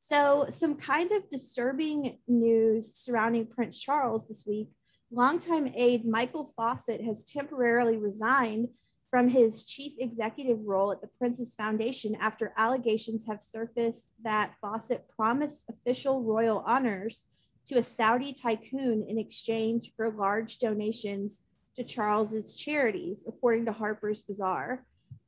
So, 0.07 0.45
some 0.51 0.75
kind 0.75 1.13
of 1.13 1.31
disturbing 1.31 2.19
news 2.29 2.91
surrounding 2.93 3.47
Prince 3.47 3.81
Charles 3.81 4.29
this 4.29 4.45
week. 4.47 4.69
Longtime 5.11 5.73
aide 5.75 6.05
Michael 6.05 6.53
Fawcett 6.55 7.01
has 7.01 7.25
temporarily 7.25 7.97
resigned 7.97 8.69
from 9.11 9.31
his 9.31 9.65
chief 9.65 9.95
executive 9.99 10.59
role 10.67 10.93
at 10.93 11.01
the 11.01 11.09
Prince's 11.19 11.55
Foundation 11.55 12.17
after 12.17 12.53
allegations 12.59 13.27
have 13.27 13.43
surfaced 13.43 14.13
that 14.23 14.53
Fawcett 14.61 15.09
promised 15.09 15.65
official 15.71 16.23
royal 16.23 16.63
honors 16.67 17.23
to 17.69 17.79
a 17.79 17.83
Saudi 17.83 18.35
tycoon 18.35 19.07
in 19.09 19.19
exchange 19.19 19.95
for 19.97 20.11
large 20.11 20.59
donations 20.59 21.41
to 21.77 21.83
Charles's 21.83 22.55
charities, 22.55 23.25
according 23.27 23.65
to 23.65 23.73
Harper's 23.73 24.21
Bazaar. 24.21 24.85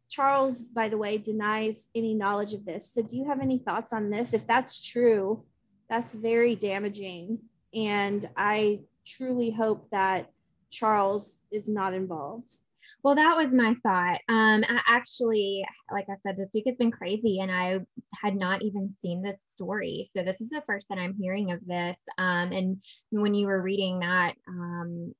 Charles, 0.08 0.62
by 0.62 0.88
the 0.88 0.98
way, 0.98 1.18
denies 1.18 1.88
any 1.94 2.14
knowledge 2.14 2.52
of 2.52 2.64
this. 2.64 2.92
So, 2.92 3.02
do 3.02 3.16
you 3.16 3.26
have 3.28 3.40
any 3.40 3.58
thoughts 3.58 3.92
on 3.92 4.10
this? 4.10 4.32
If 4.32 4.46
that's 4.46 4.80
true, 4.80 5.44
that's 5.88 6.14
very 6.14 6.54
damaging. 6.56 7.38
And 7.74 8.28
I 8.36 8.80
truly 9.06 9.50
hope 9.50 9.88
that 9.90 10.30
Charles 10.70 11.40
is 11.52 11.68
not 11.68 11.94
involved. 11.94 12.56
Well, 13.02 13.14
that 13.14 13.36
was 13.36 13.54
my 13.54 13.74
thought. 13.82 14.18
Um, 14.28 14.64
I 14.68 14.80
actually, 14.88 15.64
like 15.92 16.06
I 16.08 16.16
said, 16.22 16.36
this 16.36 16.50
week 16.52 16.64
has 16.66 16.76
been 16.76 16.90
crazy, 16.90 17.38
and 17.40 17.52
I 17.52 17.80
had 18.20 18.34
not 18.34 18.62
even 18.62 18.96
seen 19.00 19.22
this 19.22 19.38
story. 19.50 20.08
So 20.12 20.24
this 20.24 20.40
is 20.40 20.50
the 20.50 20.62
first 20.66 20.88
that 20.88 20.98
I'm 20.98 21.14
hearing 21.14 21.52
of 21.52 21.64
this. 21.64 21.96
Um, 22.18 22.50
and 22.52 22.82
when 23.10 23.34
you 23.34 23.46
were 23.46 23.62
reading 23.62 24.00
that 24.00 24.34
um, 24.48 25.14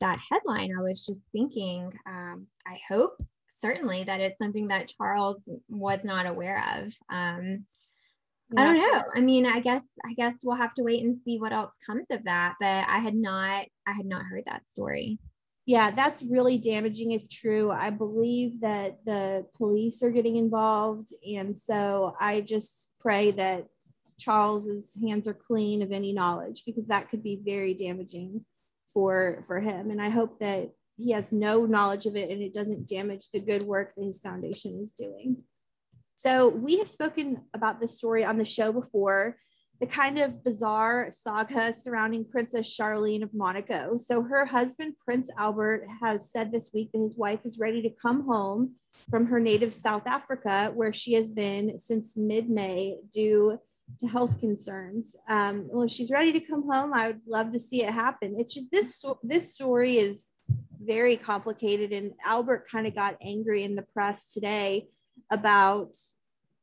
that 0.00 0.18
headline, 0.30 0.70
I 0.78 0.82
was 0.82 1.04
just 1.04 1.20
thinking, 1.32 1.92
um, 2.06 2.46
I 2.66 2.78
hope 2.88 3.20
certainly 3.58 4.04
that 4.04 4.20
it's 4.20 4.38
something 4.38 4.68
that 4.68 4.92
Charles 4.98 5.38
was 5.68 6.04
not 6.04 6.26
aware 6.26 6.62
of. 6.76 6.92
Um, 7.10 7.66
yeah. 8.50 8.60
I 8.60 8.64
don't 8.64 8.76
know. 8.76 9.02
I 9.14 9.20
mean, 9.20 9.44
I 9.44 9.60
guess 9.60 9.82
I 10.06 10.14
guess 10.14 10.40
we'll 10.42 10.56
have 10.56 10.74
to 10.74 10.82
wait 10.82 11.04
and 11.04 11.18
see 11.24 11.38
what 11.38 11.52
else 11.52 11.74
comes 11.86 12.06
of 12.10 12.24
that. 12.24 12.54
But 12.60 12.86
I 12.88 12.98
had 12.98 13.14
not 13.14 13.66
I 13.86 13.92
had 13.92 14.06
not 14.06 14.24
heard 14.24 14.44
that 14.46 14.68
story. 14.70 15.18
Yeah, 15.66 15.90
that's 15.90 16.22
really 16.22 16.56
damaging 16.56 17.12
if 17.12 17.28
true. 17.28 17.70
I 17.70 17.90
believe 17.90 18.62
that 18.62 19.04
the 19.04 19.44
police 19.54 20.02
are 20.02 20.10
getting 20.10 20.36
involved. 20.36 21.12
And 21.30 21.58
so 21.58 22.14
I 22.18 22.40
just 22.40 22.88
pray 23.00 23.32
that 23.32 23.66
Charles's 24.18 24.96
hands 25.02 25.28
are 25.28 25.34
clean 25.34 25.82
of 25.82 25.92
any 25.92 26.14
knowledge 26.14 26.62
because 26.64 26.88
that 26.88 27.10
could 27.10 27.22
be 27.22 27.42
very 27.44 27.74
damaging 27.74 28.46
for 28.92 29.44
for 29.46 29.60
him 29.60 29.90
and 29.90 30.00
i 30.00 30.08
hope 30.08 30.38
that 30.40 30.70
he 30.98 31.12
has 31.12 31.32
no 31.32 31.64
knowledge 31.64 32.06
of 32.06 32.16
it 32.16 32.30
and 32.30 32.42
it 32.42 32.52
doesn't 32.52 32.88
damage 32.88 33.28
the 33.32 33.40
good 33.40 33.62
work 33.62 33.94
that 33.94 34.04
his 34.04 34.20
foundation 34.20 34.78
is 34.80 34.92
doing 34.92 35.36
so 36.16 36.48
we 36.48 36.78
have 36.78 36.88
spoken 36.88 37.40
about 37.54 37.80
this 37.80 37.96
story 37.96 38.24
on 38.24 38.36
the 38.36 38.44
show 38.44 38.72
before 38.72 39.36
the 39.80 39.86
kind 39.86 40.18
of 40.18 40.42
bizarre 40.42 41.08
saga 41.10 41.72
surrounding 41.72 42.24
princess 42.24 42.68
charlene 42.68 43.22
of 43.22 43.32
monaco 43.32 43.96
so 43.96 44.22
her 44.22 44.44
husband 44.44 44.94
prince 45.04 45.30
albert 45.38 45.86
has 46.00 46.30
said 46.30 46.50
this 46.50 46.70
week 46.74 46.90
that 46.92 47.00
his 47.00 47.16
wife 47.16 47.40
is 47.44 47.58
ready 47.58 47.80
to 47.80 47.90
come 47.90 48.26
home 48.26 48.72
from 49.08 49.26
her 49.26 49.38
native 49.38 49.72
south 49.72 50.06
africa 50.06 50.72
where 50.74 50.92
she 50.92 51.14
has 51.14 51.30
been 51.30 51.78
since 51.78 52.16
mid-may 52.16 52.96
due 53.12 53.58
to 53.98 54.06
health 54.06 54.38
concerns. 54.38 55.16
Um, 55.28 55.66
well, 55.68 55.84
if 55.84 55.90
she's 55.90 56.10
ready 56.10 56.32
to 56.32 56.40
come 56.40 56.68
home, 56.70 56.92
I 56.92 57.08
would 57.08 57.22
love 57.26 57.52
to 57.52 57.58
see 57.58 57.82
it 57.82 57.90
happen. 57.90 58.36
It's 58.38 58.54
just 58.54 58.70
this 58.70 59.02
this 59.22 59.54
story 59.54 59.98
is 59.98 60.30
very 60.88 61.16
complicated, 61.16 61.92
and 61.92 62.12
Albert 62.24 62.66
kind 62.68 62.86
of 62.86 62.94
got 62.94 63.18
angry 63.22 63.62
in 63.62 63.76
the 63.76 63.82
press 63.94 64.32
today 64.32 64.88
about 65.30 65.96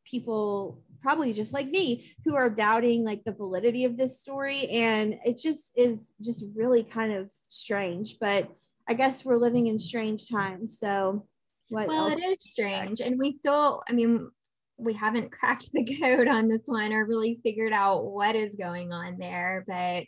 people 0.03 0.81
probably 1.01 1.33
just 1.33 1.53
like 1.53 1.67
me 1.67 2.11
who 2.25 2.35
are 2.35 2.49
doubting 2.49 3.05
like 3.05 3.23
the 3.23 3.31
validity 3.31 3.85
of 3.85 3.95
this 3.95 4.19
story. 4.19 4.67
And 4.69 5.15
it 5.23 5.37
just 5.37 5.71
is 5.75 6.15
just 6.19 6.43
really 6.55 6.83
kind 6.83 7.13
of 7.13 7.31
strange 7.47 8.17
but 8.19 8.49
i 8.87 8.93
guess 8.93 9.23
we're 9.23 9.37
living 9.37 9.67
in 9.67 9.79
strange 9.79 10.29
times. 10.29 10.79
So 10.79 11.25
what 11.69 11.87
well 11.87 12.07
it 12.07 12.19
is 12.19 12.37
strange. 12.53 13.01
And 13.01 13.19
we 13.19 13.37
still 13.39 13.83
i 13.87 13.93
mean 13.93 14.29
we 14.77 14.93
haven't 14.93 15.31
cracked 15.37 15.71
the 15.71 15.97
code 16.01 16.27
on 16.27 16.47
this 16.47 16.63
one 16.65 16.91
or 16.91 17.05
really 17.05 17.39
figured 17.43 17.73
out 17.73 18.05
what 18.05 18.35
is 18.35 18.55
going 18.55 18.91
on 18.91 19.17
there, 19.19 19.63
but 19.67 20.03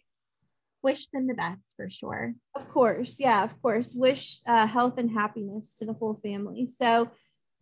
wish 0.87 1.07
them 1.07 1.27
the 1.27 1.33
best 1.33 1.67
for 1.75 1.89
sure. 1.89 2.33
Of 2.55 2.69
course. 2.69 3.17
Yeah, 3.19 3.43
of 3.43 3.61
course. 3.61 3.93
Wish 3.93 4.39
uh, 4.47 4.65
health 4.65 4.97
and 4.97 5.11
happiness 5.11 5.75
to 5.79 5.85
the 5.85 5.97
whole 5.99 6.17
family. 6.23 6.69
So, 6.81 7.11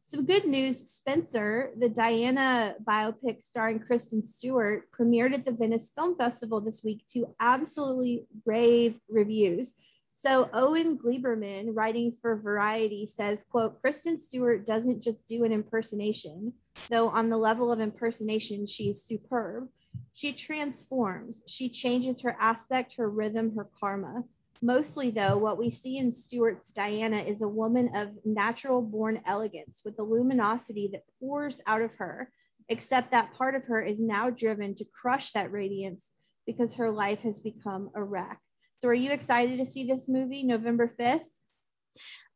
some 0.04 0.26
good 0.26 0.46
news 0.46 0.78
Spencer, 0.92 1.72
the 1.76 1.90
Diana 1.90 2.76
biopic 2.88 3.42
starring 3.42 3.80
Kristen 3.80 4.24
Stewart, 4.24 4.84
premiered 4.92 5.34
at 5.34 5.44
the 5.44 5.52
Venice 5.52 5.92
Film 5.96 6.16
Festival 6.16 6.62
this 6.62 6.82
week 6.84 7.02
to 7.14 7.34
absolutely 7.40 8.28
rave 8.46 8.94
reviews. 9.10 9.74
So 10.14 10.48
Owen 10.54 11.00
Gleiberman, 11.00 11.72
writing 11.74 12.12
for 12.12 12.38
Variety, 12.38 13.08
says, 13.08 13.44
quote, 13.50 13.82
Kristen 13.82 14.20
Stewart 14.20 14.66
doesn't 14.66 15.02
just 15.02 15.28
do 15.28 15.44
an 15.44 15.52
impersonation, 15.52 16.54
though 16.90 17.10
on 17.10 17.30
the 17.30 17.38
level 17.38 17.72
of 17.72 17.80
impersonation, 17.80 18.68
she's 18.68 19.02
superb. 19.02 19.68
She 20.16 20.32
transforms. 20.32 21.44
She 21.46 21.68
changes 21.68 22.22
her 22.22 22.38
aspect, 22.40 22.96
her 22.96 23.10
rhythm, 23.10 23.54
her 23.58 23.68
karma. 23.78 24.24
Mostly, 24.62 25.10
though, 25.12 25.38
what 25.38 25.58
we 25.58 25.70
see 25.70 25.98
in 25.98 26.14
Stewart's 26.14 26.72
Diana 26.72 27.18
is 27.18 27.42
a 27.42 27.48
woman 27.50 27.94
of 27.94 28.12
natural 28.24 28.82
born 28.82 29.20
elegance 29.26 29.82
with 29.84 29.98
the 29.98 30.04
luminosity 30.04 30.90
that 30.94 31.04
pours 31.20 31.60
out 31.68 31.82
of 31.82 31.94
her, 31.96 32.32
except 32.70 33.12
that 33.12 33.34
part 33.34 33.56
of 33.56 33.66
her 33.66 33.82
is 33.82 34.00
now 34.00 34.30
driven 34.30 34.74
to 34.76 34.86
crush 34.86 35.34
that 35.34 35.52
radiance 35.52 36.12
because 36.48 36.76
her 36.76 36.90
life 36.90 37.20
has 37.20 37.42
become 37.42 37.90
a 37.94 38.02
wreck. 38.02 38.40
So, 38.78 38.88
are 38.88 38.94
you 38.94 39.12
excited 39.12 39.58
to 39.58 39.66
see 39.66 39.84
this 39.84 40.08
movie 40.08 40.44
November 40.44 40.96
5th? 40.98 41.28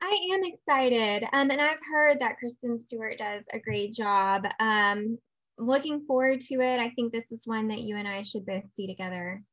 I 0.01 0.29
am 0.33 0.41
excited. 0.43 1.23
Um, 1.31 1.49
and 1.49 1.61
I've 1.61 1.79
heard 1.89 2.19
that 2.19 2.39
Kristen 2.39 2.77
Stewart 2.77 3.19
does 3.19 3.45
a 3.53 3.59
great 3.59 3.93
job. 3.93 4.45
Um, 4.59 5.17
looking 5.59 6.05
forward 6.05 6.39
to 6.39 6.55
it. 6.55 6.79
I 6.79 6.89
think 6.91 7.11
this 7.11 7.31
is 7.31 7.41
one 7.45 7.67
that 7.67 7.81
you 7.81 7.97
and 7.97 8.07
I 8.07 8.21
should 8.21 8.45
both 8.45 8.63
see 8.73 8.87
together. 8.87 9.43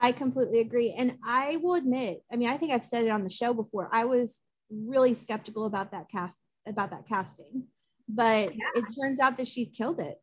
I 0.00 0.12
completely 0.12 0.60
agree. 0.60 0.94
And 0.96 1.18
I 1.24 1.56
will 1.56 1.74
admit, 1.74 2.22
I 2.30 2.36
mean, 2.36 2.48
I 2.48 2.58
think 2.58 2.72
I've 2.72 2.84
said 2.84 3.04
it 3.04 3.10
on 3.10 3.24
the 3.24 3.30
show 3.30 3.54
before. 3.54 3.88
I 3.90 4.04
was 4.04 4.42
really 4.70 5.14
skeptical 5.14 5.64
about 5.64 5.92
that 5.92 6.10
cast, 6.10 6.38
about 6.68 6.90
that 6.90 7.08
casting, 7.08 7.64
but 8.08 8.54
yeah. 8.54 8.64
it 8.74 8.84
turns 9.00 9.20
out 9.20 9.38
that 9.38 9.48
she 9.48 9.66
killed 9.66 10.00
it. 10.00 10.18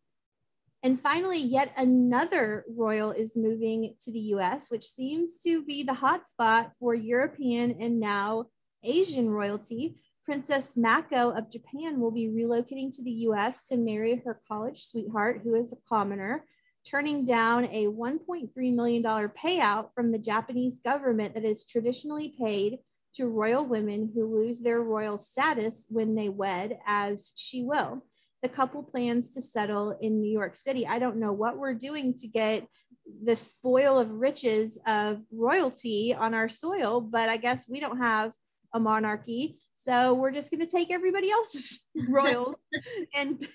And 0.84 1.00
finally, 1.00 1.40
yet 1.40 1.72
another 1.78 2.66
royal 2.70 3.12
is 3.12 3.38
moving 3.38 3.96
to 4.02 4.12
the 4.12 4.20
US, 4.36 4.70
which 4.70 4.86
seems 4.86 5.40
to 5.40 5.64
be 5.64 5.82
the 5.82 5.94
hotspot 5.94 6.72
for 6.78 6.94
European 6.94 7.78
and 7.80 8.00
now 8.00 8.48
Asian 8.84 9.30
royalty. 9.30 9.96
Princess 10.26 10.74
Mako 10.78 11.32
of 11.32 11.52
Japan 11.52 12.00
will 12.00 12.12
be 12.12 12.28
relocating 12.28 12.96
to 12.96 13.04
the 13.04 13.12
US 13.28 13.68
to 13.68 13.78
marry 13.78 14.22
her 14.26 14.42
college 14.48 14.86
sweetheart, 14.86 15.42
who 15.44 15.56
is 15.56 15.74
a 15.74 15.78
commoner, 15.90 16.46
turning 16.90 17.26
down 17.26 17.66
a 17.66 17.88
$1.3 17.88 18.50
million 18.74 19.04
payout 19.04 19.90
from 19.94 20.12
the 20.12 20.18
Japanese 20.18 20.80
government 20.80 21.34
that 21.34 21.44
is 21.44 21.66
traditionally 21.66 22.36
paid 22.40 22.80
to 23.16 23.28
royal 23.28 23.66
women 23.66 24.12
who 24.14 24.34
lose 24.34 24.62
their 24.62 24.82
royal 24.82 25.20
status 25.20 25.86
when 25.90 26.16
they 26.16 26.30
wed, 26.30 26.80
as 26.88 27.32
she 27.36 27.64
will 27.64 28.04
the 28.44 28.50
couple 28.50 28.84
plans 28.84 29.32
to 29.32 29.42
settle 29.42 29.98
in 30.02 30.22
New 30.22 30.32
York 30.32 30.58
City. 30.58 30.86
I 30.86 31.00
don't 31.00 31.16
know 31.16 31.32
what 31.32 31.58
we're 31.58 31.74
doing 31.74 32.18
to 32.18 32.28
get 32.28 32.68
the 33.24 33.38
spoil 33.38 33.98
of 33.98 34.12
riches 34.12 34.78
of 34.86 35.22
royalty 35.32 36.14
on 36.14 36.34
our 36.34 36.50
soil, 36.50 37.00
but 37.00 37.30
I 37.30 37.38
guess 37.38 37.66
we 37.70 37.80
don't 37.80 38.00
have 38.00 38.34
a 38.74 38.80
monarchy. 38.82 39.60
So 39.86 40.14
we're 40.14 40.32
just 40.32 40.50
going 40.50 40.62
to 40.62 40.72
take 40.72 40.92
everybody 40.92 41.30
else's 41.30 41.80
royals 42.08 42.56
and 43.14 43.46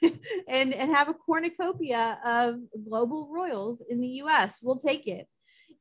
and 0.48 0.74
and 0.74 0.94
have 0.94 1.08
a 1.08 1.14
cornucopia 1.14 2.18
of 2.24 2.56
global 2.88 3.28
royals 3.32 3.82
in 3.88 4.00
the 4.00 4.08
US. 4.22 4.60
We'll 4.62 4.78
take 4.78 5.06
it. 5.06 5.26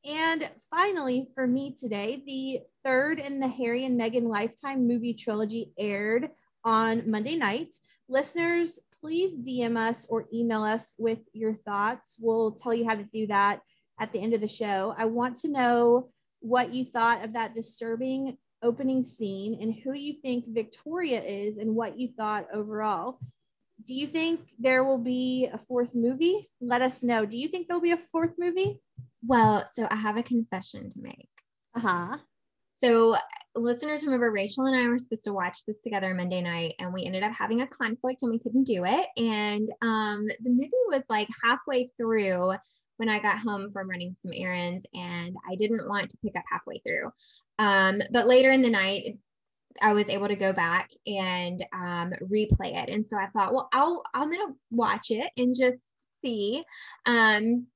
And 0.05 0.49
finally, 0.69 1.27
for 1.35 1.47
me 1.47 1.75
today, 1.77 2.23
the 2.25 2.61
third 2.85 3.19
in 3.19 3.39
the 3.41 3.47
Harry 3.47 3.83
and 3.83 3.99
Meghan 3.99 4.29
Lifetime 4.29 4.87
movie 4.87 5.13
trilogy 5.13 5.73
aired 5.77 6.29
on 6.63 7.09
Monday 7.09 7.35
night. 7.35 7.75
Listeners, 8.07 8.79
please 9.01 9.37
DM 9.45 9.75
us 9.75 10.05
or 10.09 10.27
email 10.33 10.63
us 10.63 10.95
with 10.97 11.19
your 11.33 11.55
thoughts. 11.55 12.15
We'll 12.19 12.51
tell 12.51 12.73
you 12.73 12.87
how 12.87 12.95
to 12.95 13.03
do 13.03 13.27
that 13.27 13.59
at 13.99 14.13
the 14.13 14.19
end 14.19 14.33
of 14.33 14.39
the 14.39 14.47
show. 14.47 14.95
I 14.97 15.05
want 15.05 15.37
to 15.41 15.49
know 15.49 16.09
what 16.39 16.73
you 16.73 16.85
thought 16.85 17.25
of 17.25 17.33
that 17.33 17.53
disturbing 17.53 18.37
opening 18.63 19.03
scene 19.03 19.59
and 19.61 19.73
who 19.73 19.93
you 19.93 20.13
think 20.21 20.45
Victoria 20.47 21.21
is 21.21 21.57
and 21.57 21.75
what 21.75 21.99
you 21.99 22.09
thought 22.17 22.47
overall. 22.53 23.19
Do 23.85 23.93
you 23.93 24.07
think 24.07 24.41
there 24.59 24.83
will 24.83 24.97
be 24.97 25.47
a 25.51 25.57
fourth 25.57 25.93
movie? 25.93 26.49
Let 26.59 26.81
us 26.81 27.03
know. 27.03 27.25
Do 27.25 27.37
you 27.37 27.47
think 27.47 27.67
there'll 27.67 27.81
be 27.81 27.91
a 27.91 28.01
fourth 28.11 28.33
movie? 28.37 28.81
Well, 29.25 29.69
so 29.75 29.87
I 29.89 29.95
have 29.95 30.17
a 30.17 30.23
confession 30.23 30.89
to 30.89 30.99
make. 31.01 31.29
Uh 31.75 31.79
huh. 31.79 32.17
So, 32.83 33.15
listeners, 33.55 34.03
remember 34.03 34.31
Rachel 34.31 34.65
and 34.65 34.75
I 34.75 34.87
were 34.87 34.97
supposed 34.97 35.25
to 35.25 35.33
watch 35.33 35.59
this 35.65 35.77
together 35.83 36.13
Monday 36.13 36.41
night, 36.41 36.75
and 36.79 36.93
we 36.93 37.05
ended 37.05 37.23
up 37.23 37.31
having 37.31 37.61
a 37.61 37.67
conflict 37.67 38.21
and 38.21 38.31
we 38.31 38.39
couldn't 38.39 38.65
do 38.65 38.85
it. 38.85 39.07
And 39.17 39.69
um, 39.81 40.27
the 40.43 40.49
movie 40.49 40.71
was 40.89 41.03
like 41.09 41.27
halfway 41.43 41.91
through 41.97 42.53
when 42.97 43.09
I 43.09 43.19
got 43.19 43.39
home 43.39 43.71
from 43.71 43.89
running 43.89 44.15
some 44.21 44.33
errands, 44.35 44.85
and 44.93 45.35
I 45.49 45.55
didn't 45.55 45.87
want 45.87 46.09
to 46.09 46.17
pick 46.23 46.35
up 46.35 46.43
halfway 46.51 46.79
through. 46.79 47.11
Um, 47.59 48.01
but 48.11 48.27
later 48.27 48.51
in 48.51 48.61
the 48.61 48.69
night, 48.69 49.17
I 49.81 49.93
was 49.93 50.09
able 50.09 50.27
to 50.27 50.35
go 50.35 50.53
back 50.53 50.91
and 51.05 51.63
um, 51.73 52.13
replay 52.23 52.75
it. 52.75 52.89
And 52.89 53.07
so 53.07 53.17
I 53.17 53.27
thought, 53.27 53.53
well, 53.53 53.69
I'll 53.73 54.03
I'm 54.13 54.31
gonna 54.31 54.53
watch 54.71 55.11
it 55.11 55.29
and 55.37 55.55
just 55.57 55.77
see. 56.23 56.63
Um, 57.05 57.67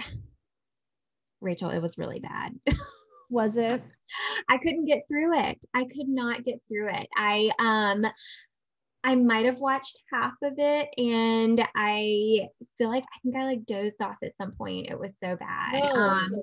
Rachel, 1.40 1.70
it 1.70 1.80
was 1.80 1.98
really 1.98 2.20
bad. 2.20 2.52
Was 3.30 3.56
it? 3.56 3.80
I 4.48 4.58
couldn't 4.58 4.86
get 4.86 5.04
through 5.08 5.38
it. 5.38 5.64
I 5.72 5.84
could 5.84 6.08
not 6.08 6.44
get 6.44 6.60
through 6.66 6.88
it. 6.88 7.06
I 7.16 7.50
um 7.60 8.04
I 9.02 9.14
might 9.14 9.46
have 9.46 9.58
watched 9.58 10.02
half 10.12 10.34
of 10.42 10.54
it 10.58 10.88
and 10.98 11.66
I 11.74 12.48
feel 12.76 12.88
like 12.88 13.04
I 13.04 13.18
think 13.22 13.36
I 13.36 13.44
like 13.44 13.64
dozed 13.64 14.02
off 14.02 14.16
at 14.22 14.36
some 14.36 14.52
point. 14.52 14.90
It 14.90 14.98
was 14.98 15.12
so 15.18 15.36
bad. 15.36 15.80
Oh. 15.82 16.00
Um 16.00 16.42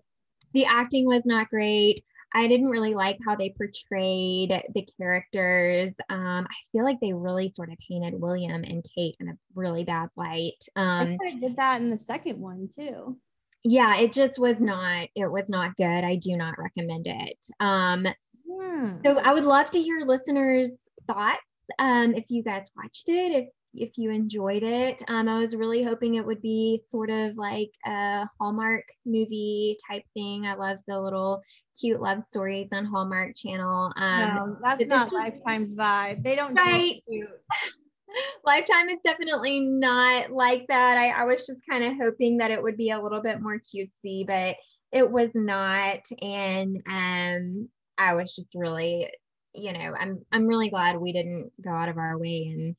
the 0.53 0.65
acting 0.65 1.05
was 1.05 1.23
not 1.25 1.49
great. 1.49 2.01
I 2.33 2.47
didn't 2.47 2.69
really 2.69 2.93
like 2.93 3.17
how 3.25 3.35
they 3.35 3.53
portrayed 3.57 4.49
the 4.73 4.87
characters. 4.99 5.91
Um, 6.09 6.47
I 6.49 6.55
feel 6.71 6.83
like 6.83 6.99
they 6.99 7.13
really 7.13 7.49
sort 7.49 7.71
of 7.71 7.77
painted 7.87 8.19
William 8.19 8.63
and 8.63 8.85
Kate 8.95 9.15
in 9.19 9.29
a 9.29 9.37
really 9.55 9.83
bad 9.83 10.09
light. 10.15 10.63
Um, 10.75 11.17
I 11.25 11.31
did 11.39 11.55
that 11.57 11.81
in 11.81 11.89
the 11.89 11.97
second 11.97 12.39
one 12.39 12.69
too. 12.73 13.17
Yeah, 13.63 13.97
it 13.97 14.13
just 14.13 14.39
was 14.39 14.61
not. 14.61 15.07
It 15.15 15.31
was 15.31 15.49
not 15.49 15.75
good. 15.77 15.85
I 15.85 16.15
do 16.15 16.35
not 16.35 16.57
recommend 16.57 17.07
it. 17.07 17.37
Um, 17.59 18.07
Hmm. 18.49 18.97
so 19.03 19.17
I 19.19 19.33
would 19.33 19.43
love 19.43 19.69
to 19.71 19.81
hear 19.81 19.99
listeners' 20.05 20.69
thoughts. 21.05 21.39
Um, 21.79 22.13
if 22.15 22.25
you 22.29 22.43
guys 22.43 22.69
watched 22.75 23.09
it, 23.09 23.31
if 23.31 23.49
if 23.73 23.97
you 23.97 24.09
enjoyed 24.11 24.63
it, 24.63 25.03
um, 25.07 25.27
I 25.27 25.37
was 25.37 25.55
really 25.55 25.83
hoping 25.83 26.15
it 26.15 26.25
would 26.25 26.41
be 26.41 26.81
sort 26.87 27.09
of 27.09 27.37
like 27.37 27.69
a 27.85 28.27
Hallmark 28.39 28.85
movie 29.05 29.77
type 29.87 30.03
thing. 30.13 30.45
I 30.45 30.55
love 30.55 30.77
the 30.87 30.99
little 30.99 31.41
cute 31.79 32.01
love 32.01 32.23
stories 32.27 32.69
on 32.73 32.85
Hallmark 32.85 33.35
Channel. 33.35 33.93
Um, 33.95 34.19
no, 34.19 34.57
that's 34.61 34.87
not 34.87 35.11
Lifetime's 35.11 35.75
vibe. 35.75 36.23
They 36.23 36.35
don't 36.35 36.55
do 36.55 36.59
Right. 36.61 37.03
cute. 37.07 37.29
Lifetime 38.45 38.89
is 38.89 38.99
definitely 39.03 39.59
not 39.59 40.31
like 40.31 40.65
that. 40.69 40.97
I, 40.97 41.09
I 41.09 41.25
was 41.25 41.45
just 41.45 41.61
kind 41.69 41.83
of 41.83 41.93
hoping 42.01 42.37
that 42.37 42.51
it 42.51 42.63
would 42.63 42.77
be 42.77 42.91
a 42.91 43.01
little 43.01 43.21
bit 43.21 43.41
more 43.41 43.59
cutesy, 43.59 44.25
but 44.25 44.55
it 44.91 45.11
was 45.11 45.31
not. 45.35 45.99
And 46.21 46.81
um, 46.89 47.69
I 47.97 48.13
was 48.13 48.33
just 48.33 48.47
really, 48.55 49.11
you 49.57 49.73
know, 49.73 49.93
I'm 49.99 50.21
I'm 50.31 50.47
really 50.47 50.69
glad 50.69 50.97
we 50.97 51.13
didn't 51.13 51.51
go 51.61 51.71
out 51.71 51.89
of 51.89 51.97
our 51.97 52.17
way 52.17 52.53
and 52.53 52.75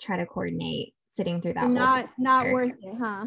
try 0.00 0.16
to 0.16 0.26
coordinate 0.26 0.94
sitting 1.10 1.40
through 1.40 1.54
that. 1.54 1.70
Not 1.70 2.08
not 2.18 2.50
worth 2.50 2.72
it, 2.80 2.94
huh? 3.00 3.26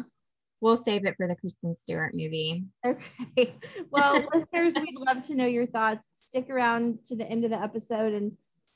We'll 0.60 0.82
save 0.82 1.06
it 1.06 1.14
for 1.16 1.28
the 1.28 1.36
Kristen 1.36 1.76
Stewart 1.76 2.14
movie. 2.14 2.64
Okay. 2.84 3.54
Well, 3.90 4.26
listeners, 4.34 4.74
we'd 4.74 4.96
love 4.96 5.24
to 5.26 5.34
know 5.34 5.46
your 5.46 5.66
thoughts. 5.66 6.08
Stick 6.28 6.50
around 6.50 6.98
to 7.06 7.16
the 7.16 7.26
end 7.26 7.44
of 7.44 7.50
the 7.50 7.62
episode 7.62 8.12
and 8.12 8.32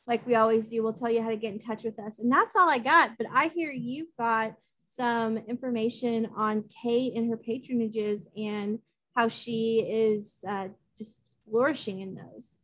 like 0.07 0.27
we 0.27 0.35
always 0.35 0.69
do, 0.69 0.83
we'll 0.83 0.93
tell 0.93 1.11
you 1.11 1.23
how 1.23 1.31
to 1.31 1.37
get 1.37 1.53
in 1.53 1.59
touch 1.59 1.85
with 1.85 1.99
us. 1.99 2.19
And 2.19 2.31
that's 2.31 2.57
all 2.57 2.69
I 2.69 2.79
got. 2.79 3.13
But 3.19 3.29
I 3.33 3.49
hear 3.55 3.71
you've 3.71 4.15
got 4.19 4.55
some 4.89 5.39
information 5.39 6.29
on 6.37 6.65
Kate 6.83 7.15
and 7.15 7.31
her 7.31 7.37
patronages 7.37 8.27
and 8.37 8.79
how 9.15 9.29
she 9.29 9.87
is 9.89 10.37
uh, 10.47 10.69
just 10.99 11.21
flourishing 11.49 12.01
in 12.01 12.15
those. 12.15 12.59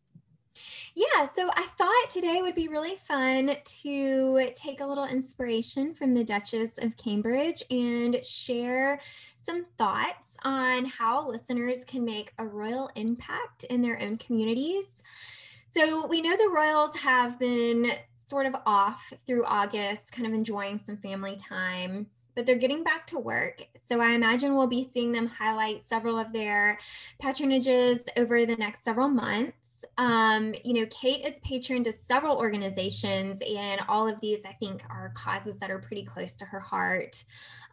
Yeah, 0.94 1.28
so 1.34 1.50
I 1.54 1.66
thought 1.76 2.10
today 2.10 2.42
would 2.42 2.54
be 2.54 2.68
really 2.68 2.96
fun 2.96 3.56
to 3.64 4.50
take 4.54 4.80
a 4.80 4.86
little 4.86 5.04
inspiration 5.04 5.94
from 5.94 6.14
the 6.14 6.24
Duchess 6.24 6.78
of 6.78 6.96
Cambridge 6.96 7.62
and 7.70 8.24
share 8.24 9.00
some 9.42 9.66
thoughts 9.76 10.36
on 10.44 10.86
how 10.86 11.28
listeners 11.28 11.84
can 11.86 12.04
make 12.04 12.32
a 12.38 12.46
royal 12.46 12.90
impact 12.96 13.64
in 13.64 13.82
their 13.82 14.00
own 14.00 14.16
communities. 14.16 15.02
So 15.68 16.06
we 16.06 16.20
know 16.20 16.36
the 16.36 16.52
royals 16.54 16.96
have 16.96 17.38
been 17.38 17.92
sort 18.24 18.46
of 18.46 18.56
off 18.66 19.12
through 19.26 19.44
August, 19.44 20.12
kind 20.12 20.26
of 20.26 20.34
enjoying 20.34 20.80
some 20.84 20.96
family 20.96 21.36
time. 21.36 22.06
But 22.34 22.46
they're 22.46 22.54
getting 22.54 22.84
back 22.84 23.04
to 23.08 23.18
work. 23.18 23.66
So 23.84 24.00
I 24.00 24.10
imagine 24.10 24.54
we'll 24.54 24.68
be 24.68 24.88
seeing 24.88 25.10
them 25.10 25.26
highlight 25.26 25.84
several 25.84 26.16
of 26.16 26.32
their 26.32 26.78
patronages 27.20 28.02
over 28.16 28.46
the 28.46 28.54
next 28.54 28.84
several 28.84 29.08
months 29.08 29.57
um, 29.98 30.54
you 30.64 30.74
know, 30.74 30.86
Kate 30.90 31.26
is 31.26 31.40
patron 31.40 31.82
to 31.84 31.92
several 31.92 32.36
organizations, 32.36 33.40
and 33.40 33.80
all 33.88 34.08
of 34.08 34.20
these, 34.20 34.44
I 34.44 34.52
think, 34.52 34.82
are 34.88 35.12
causes 35.14 35.58
that 35.58 35.70
are 35.72 35.80
pretty 35.80 36.04
close 36.04 36.36
to 36.36 36.44
her 36.44 36.60
heart. 36.60 37.24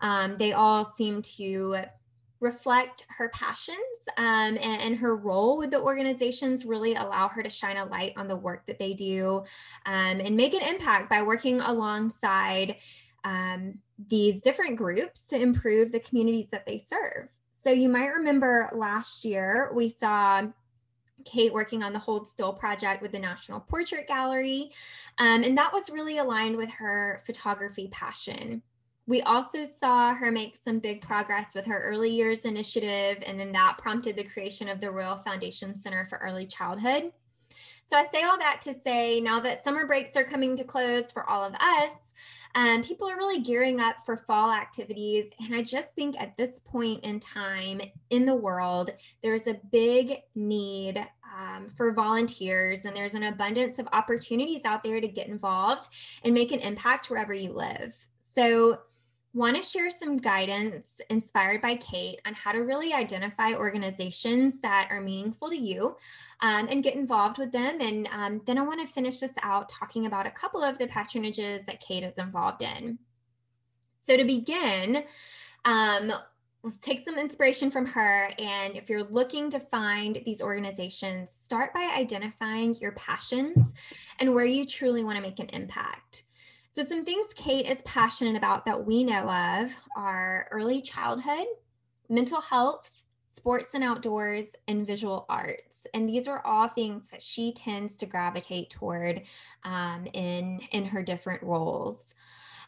Um, 0.02 0.36
they 0.38 0.54
all 0.54 0.86
seem 0.86 1.22
to 1.38 1.78
reflect 2.40 3.06
her 3.10 3.30
passions 3.30 3.78
um, 4.18 4.26
and, 4.26 4.82
and, 4.82 4.98
her 4.98 5.16
role 5.16 5.58
with 5.58 5.72
the 5.72 5.80
organizations 5.80 6.66
really 6.66 6.94
allow 6.94 7.30
her 7.30 7.42
to 7.42 7.50
shine 7.50 7.78
a 7.78 7.86
light 7.86 8.12
on 8.18 8.28
the 8.28 8.36
work 8.36 8.66
that 8.68 8.78
they 8.78 8.94
do 8.94 9.44
um, 9.86 10.20
and 10.20 10.36
make 10.36 10.54
an 10.54 10.62
impact 10.62 11.10
by 11.10 11.22
working 11.22 11.62
alongside 11.62 12.76
um, 13.24 13.76
these 14.10 14.42
different 14.42 14.76
groups 14.76 15.26
to 15.28 15.42
improve 15.42 15.92
the 15.92 16.00
communities 16.02 16.50
that 16.52 16.66
they 16.66 16.78
serve. 16.78 17.30
So 17.54 17.72
you 17.72 17.88
might 17.88 18.08
remember 18.08 18.70
last 18.76 19.24
year 19.24 19.72
we 19.74 19.88
saw 19.88 20.44
Kate 21.26 21.54
working 21.54 21.84
on 21.84 21.92
the 21.92 22.00
Hold 22.00 22.30
Still 22.30 22.54
project 22.54 23.02
with 23.02 23.12
the 23.12 23.20
National 23.20 23.60
Portrait 23.60 24.08
Gallery. 24.08 24.72
Um, 25.18 25.44
and 25.44 25.58
that 25.58 25.74
was 25.74 25.90
really 25.90 26.20
aligned 26.20 26.56
with 26.56 26.72
her 26.72 27.24
photography 27.26 27.90
passion. 27.92 28.62
We 29.08 29.22
also 29.22 29.66
saw 29.66 30.16
her 30.16 30.32
make 30.32 30.56
some 30.56 30.80
big 30.80 31.02
progress 31.02 31.54
with 31.54 31.66
her 31.66 31.80
early 31.84 32.10
years 32.10 32.40
initiative, 32.46 33.22
and 33.26 33.40
then 33.40 33.52
that 33.52 33.78
prompted 33.78 34.16
the 34.16 34.24
creation 34.24 34.68
of 34.68 34.80
the 34.80 34.90
Royal 34.90 35.18
Foundation 35.18 35.78
Center 35.78 36.08
for 36.10 36.18
Early 36.18 36.48
Childhood. 36.48 37.12
So 37.86 37.98
I 37.98 38.08
say 38.08 38.24
all 38.24 38.38
that 38.40 38.62
to 38.62 38.78
say 38.80 39.20
now 39.20 39.40
that 39.42 39.64
summer 39.64 39.86
breaks 39.86 40.16
are 40.16 40.24
coming 40.24 40.56
to 40.58 40.64
close 40.64 41.12
for 41.12 41.30
all 41.30 41.44
of 41.44 41.54
us, 41.54 42.14
um, 42.56 42.84
people 42.84 43.08
are 43.10 43.18
really 43.18 43.42
gearing 43.42 43.80
up 43.80 43.98
for 44.06 44.18
fall 44.18 44.52
activities. 44.52 45.30
And 45.44 45.54
I 45.54 45.62
just 45.62 45.94
think 45.94 46.20
at 46.20 46.38
this 46.38 46.60
point 46.60 47.04
in 47.04 47.20
time 47.20 47.82
in 48.10 48.26
the 48.26 48.36
world, 48.36 48.92
there's 49.22 49.46
a 49.46 49.60
big 49.72 50.22
need 50.34 51.06
um, 51.36 51.69
for 51.76 51.91
volunteers, 51.91 52.86
and 52.86 52.95
there's 52.95 53.13
an 53.13 53.24
abundance 53.24 53.78
of 53.80 53.88
opportunities 53.91 54.65
out 54.65 54.84
there 54.84 55.02
to 55.02 55.08
get 55.08 55.28
involved 55.28 55.88
and 56.24 56.34
make 56.34 56.52
an 56.52 56.60
impact 56.60 57.10
wherever 57.10 57.34
you 57.34 57.52
live. 57.52 57.93
So, 58.34 58.80
want 59.34 59.58
to 59.58 59.62
share 59.62 59.89
some 59.89 60.15
guidance 60.15 61.02
inspired 61.10 61.62
by 61.62 61.76
Kate 61.76 62.21
on 62.26 62.34
how 62.34 62.54
to 62.54 62.60
really 62.60 62.93
identify 62.93 63.54
organizations 63.54 64.62
that 64.62 64.88
are 64.89 65.02
meaningful 65.02 65.50
to 65.50 65.58
you 65.58 65.98
um, 66.39 66.69
and 66.69 66.82
get 66.82 66.95
involved 66.95 67.38
with 67.38 67.52
them. 67.52 67.82
And 67.82 68.08
um, 68.13 68.41
then 68.45 68.58
I 68.58 68.62
want 68.62 68.80
to 68.80 68.93
finish 68.93 69.19
this 69.19 69.34
out 69.43 69.67
talking 69.67 70.06
about 70.06 70.26
a 70.26 70.32
couple 70.32 70.63
of 70.63 70.78
the 70.78 70.88
patronages 70.88 71.65
that 71.65 71.82
Kate 71.82 72.04
is 72.04 72.17
involved 72.17 72.62
in. 72.62 72.98
So, 74.04 74.15
to 74.15 74.24
begin, 74.24 75.04
um, 75.65 76.13
take 76.82 77.01
some 77.01 77.17
inspiration 77.17 77.71
from 77.71 77.86
her. 77.88 78.30
And 78.39 78.75
if 78.75 78.89
you're 78.89 79.04
looking 79.04 79.49
to 79.51 79.60
find 79.60 80.21
these 80.25 80.41
organizations, 80.41 81.30
start 81.32 81.73
by 81.73 81.93
identifying 81.97 82.75
your 82.75 82.93
passions 82.93 83.73
and 84.19 84.34
where 84.34 84.45
you 84.45 84.65
truly 84.65 85.04
want 85.04 85.17
to 85.17 85.21
make 85.21 85.39
an 85.39 85.49
impact. 85.49 86.23
So, 86.71 86.84
some 86.84 87.06
things 87.06 87.28
Kate 87.34 87.65
is 87.65 87.82
passionate 87.84 88.36
about 88.36 88.65
that 88.65 88.86
we 88.86 89.04
know 89.04 89.30
of 89.30 89.73
are 89.95 90.47
early 90.51 90.82
childhood, 90.82 91.45
mental 92.10 92.41
health, 92.41 92.91
sports 93.32 93.73
and 93.73 93.84
outdoors, 93.84 94.56
and 94.67 94.86
visual 94.86 95.25
arts. 95.30 95.88
And 95.93 96.10
these 96.10 96.28
are 96.28 96.45
all 96.45 96.67
things 96.67 97.12
that 97.12 97.21
she 97.21 97.54
tends 97.54 97.95
to 97.97 98.06
gravitate 98.06 98.71
toward 98.71 99.21
um, 99.63 100.08
in, 100.13 100.62
in 100.71 100.86
her 100.86 101.04
different 101.04 101.43
roles. 101.43 102.13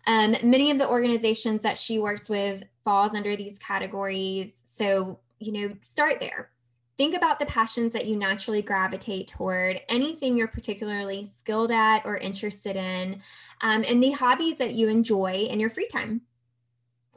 Um, 0.05 0.35
many 0.41 0.71
of 0.71 0.77
the 0.77 0.87
organizations 0.87 1.63
that 1.63 1.77
she 1.77 1.99
works 1.99 2.29
with 2.29 2.63
falls 2.87 3.13
under 3.13 3.35
these 3.35 3.59
categories. 3.59 4.63
So, 4.69 5.19
you 5.39 5.51
know, 5.51 5.75
start 5.81 6.21
there. 6.21 6.51
think 6.97 7.15
about 7.15 7.39
the 7.39 7.45
passions 7.45 7.93
that 7.93 8.07
you 8.07 8.15
naturally 8.15 8.61
gravitate 8.61 9.27
toward, 9.27 9.81
anything 9.87 10.35
you're 10.35 10.47
particularly 10.47 11.29
skilled 11.31 11.71
at 11.71 12.01
or 12.05 12.17
interested 12.17 12.75
in, 12.75 13.21
um, 13.61 13.85
and 13.87 14.01
the 14.01 14.11
hobbies 14.11 14.57
that 14.57 14.73
you 14.73 14.89
enjoy 14.89 15.47
in 15.49 15.59
your 15.59 15.69
free 15.69 15.87
time. 15.87 16.21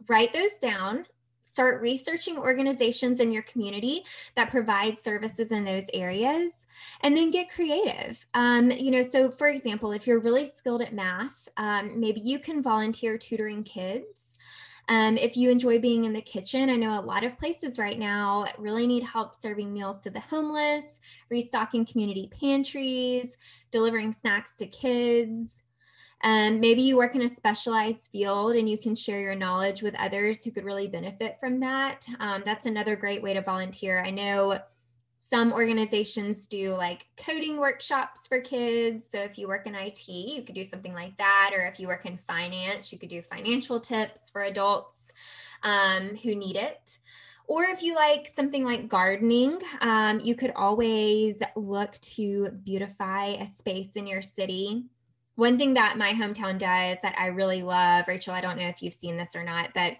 Write 0.08 0.32
those 0.32 0.58
down. 0.60 1.06
Start 1.42 1.82
researching 1.82 2.38
organizations 2.38 3.18
in 3.18 3.32
your 3.32 3.42
community 3.42 4.04
that 4.36 4.50
provide 4.50 4.98
services 4.98 5.50
in 5.50 5.64
those 5.64 5.86
areas, 5.92 6.66
and 7.02 7.16
then 7.16 7.30
get 7.30 7.50
creative. 7.50 8.24
Um, 8.34 8.70
you 8.70 8.90
know, 8.90 9.02
so 9.02 9.30
for 9.30 9.48
example, 9.48 9.92
if 9.92 10.06
you're 10.06 10.20
really 10.20 10.52
skilled 10.54 10.82
at 10.82 10.94
math, 10.94 11.48
um, 11.56 11.98
maybe 11.98 12.20
you 12.20 12.38
can 12.38 12.62
volunteer 12.62 13.18
tutoring 13.18 13.64
kids 13.64 14.29
um, 14.90 15.16
if 15.16 15.36
you 15.36 15.50
enjoy 15.50 15.78
being 15.78 16.04
in 16.04 16.12
the 16.12 16.20
kitchen, 16.20 16.68
I 16.68 16.74
know 16.74 16.98
a 16.98 17.00
lot 17.00 17.22
of 17.22 17.38
places 17.38 17.78
right 17.78 17.96
now 17.96 18.46
really 18.58 18.88
need 18.88 19.04
help 19.04 19.40
serving 19.40 19.72
meals 19.72 20.00
to 20.02 20.10
the 20.10 20.18
homeless, 20.18 20.98
restocking 21.30 21.86
community 21.86 22.28
pantries, 22.28 23.36
delivering 23.70 24.12
snacks 24.12 24.56
to 24.56 24.66
kids. 24.66 25.60
Um, 26.24 26.58
maybe 26.58 26.82
you 26.82 26.96
work 26.96 27.14
in 27.14 27.22
a 27.22 27.28
specialized 27.28 28.08
field 28.10 28.56
and 28.56 28.68
you 28.68 28.76
can 28.76 28.96
share 28.96 29.20
your 29.20 29.36
knowledge 29.36 29.80
with 29.80 29.94
others 29.94 30.44
who 30.44 30.50
could 30.50 30.64
really 30.64 30.88
benefit 30.88 31.36
from 31.38 31.60
that. 31.60 32.04
Um, 32.18 32.42
that's 32.44 32.66
another 32.66 32.96
great 32.96 33.22
way 33.22 33.32
to 33.32 33.42
volunteer. 33.42 34.02
I 34.04 34.10
know 34.10 34.58
some 35.30 35.52
organizations 35.52 36.46
do 36.46 36.74
like 36.74 37.06
coding 37.16 37.58
workshops 37.58 38.26
for 38.26 38.40
kids. 38.40 39.06
So 39.08 39.18
if 39.20 39.38
you 39.38 39.46
work 39.46 39.66
in 39.66 39.76
IT, 39.76 40.08
you 40.08 40.42
could 40.42 40.56
do 40.56 40.64
something 40.64 40.92
like 40.92 41.16
that. 41.18 41.52
Or 41.56 41.66
if 41.66 41.78
you 41.78 41.86
work 41.86 42.04
in 42.04 42.18
finance, 42.26 42.92
you 42.92 42.98
could 42.98 43.08
do 43.08 43.22
financial 43.22 43.78
tips 43.78 44.28
for 44.28 44.42
adults 44.42 45.08
um, 45.62 46.16
who 46.16 46.34
need 46.34 46.56
it. 46.56 46.98
Or 47.46 47.64
if 47.64 47.80
you 47.82 47.94
like 47.94 48.32
something 48.34 48.64
like 48.64 48.88
gardening, 48.88 49.60
um, 49.80 50.20
you 50.20 50.34
could 50.34 50.52
always 50.56 51.42
look 51.54 51.92
to 52.00 52.50
beautify 52.64 53.26
a 53.26 53.46
space 53.46 53.94
in 53.94 54.08
your 54.08 54.22
city. 54.22 54.86
One 55.36 55.58
thing 55.58 55.74
that 55.74 55.96
my 55.96 56.12
hometown 56.12 56.58
does 56.58 56.98
that 57.02 57.14
I 57.18 57.26
really 57.26 57.62
love, 57.62 58.06
Rachel, 58.08 58.34
I 58.34 58.40
don't 58.40 58.58
know 58.58 58.68
if 58.68 58.82
you've 58.82 58.94
seen 58.94 59.16
this 59.16 59.34
or 59.36 59.44
not, 59.44 59.70
but 59.74 59.94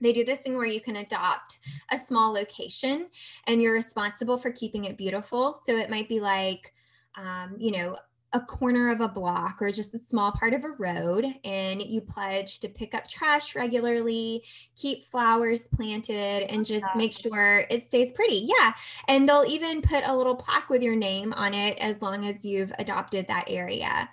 they 0.00 0.12
do 0.12 0.24
this 0.24 0.40
thing 0.40 0.56
where 0.56 0.66
you 0.66 0.80
can 0.80 0.96
adopt 0.96 1.58
a 1.90 1.98
small 1.98 2.32
location 2.32 3.08
and 3.46 3.60
you're 3.60 3.72
responsible 3.72 4.38
for 4.38 4.50
keeping 4.50 4.84
it 4.84 4.96
beautiful. 4.96 5.60
So 5.64 5.76
it 5.76 5.90
might 5.90 6.08
be 6.08 6.20
like, 6.20 6.72
um, 7.16 7.56
you 7.58 7.72
know, 7.72 7.96
a 8.32 8.40
corner 8.40 8.90
of 8.90 9.00
a 9.00 9.08
block 9.08 9.60
or 9.60 9.72
just 9.72 9.92
a 9.94 9.98
small 9.98 10.30
part 10.30 10.54
of 10.54 10.64
a 10.64 10.70
road 10.78 11.26
and 11.44 11.82
you 11.82 12.00
pledge 12.00 12.60
to 12.60 12.68
pick 12.68 12.94
up 12.94 13.08
trash 13.08 13.56
regularly 13.56 14.44
keep 14.76 15.04
flowers 15.06 15.66
planted 15.68 16.48
and 16.48 16.64
just 16.64 16.84
make 16.94 17.12
sure 17.12 17.66
it 17.70 17.84
stays 17.84 18.12
pretty. 18.12 18.48
Yeah. 18.56 18.72
And 19.08 19.28
they'll 19.28 19.44
even 19.48 19.82
put 19.82 20.04
a 20.06 20.16
little 20.16 20.36
plaque 20.36 20.70
with 20.70 20.82
your 20.82 20.94
name 20.94 21.32
on 21.32 21.54
it 21.54 21.76
as 21.78 22.02
long 22.02 22.24
as 22.24 22.44
you've 22.44 22.72
adopted 22.78 23.26
that 23.26 23.46
area. 23.48 24.08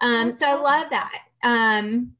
Um, 0.00 0.36
so 0.36 0.46
i 0.48 0.54
love 0.54 0.90
that. 0.90 1.22
Um, 1.42 2.12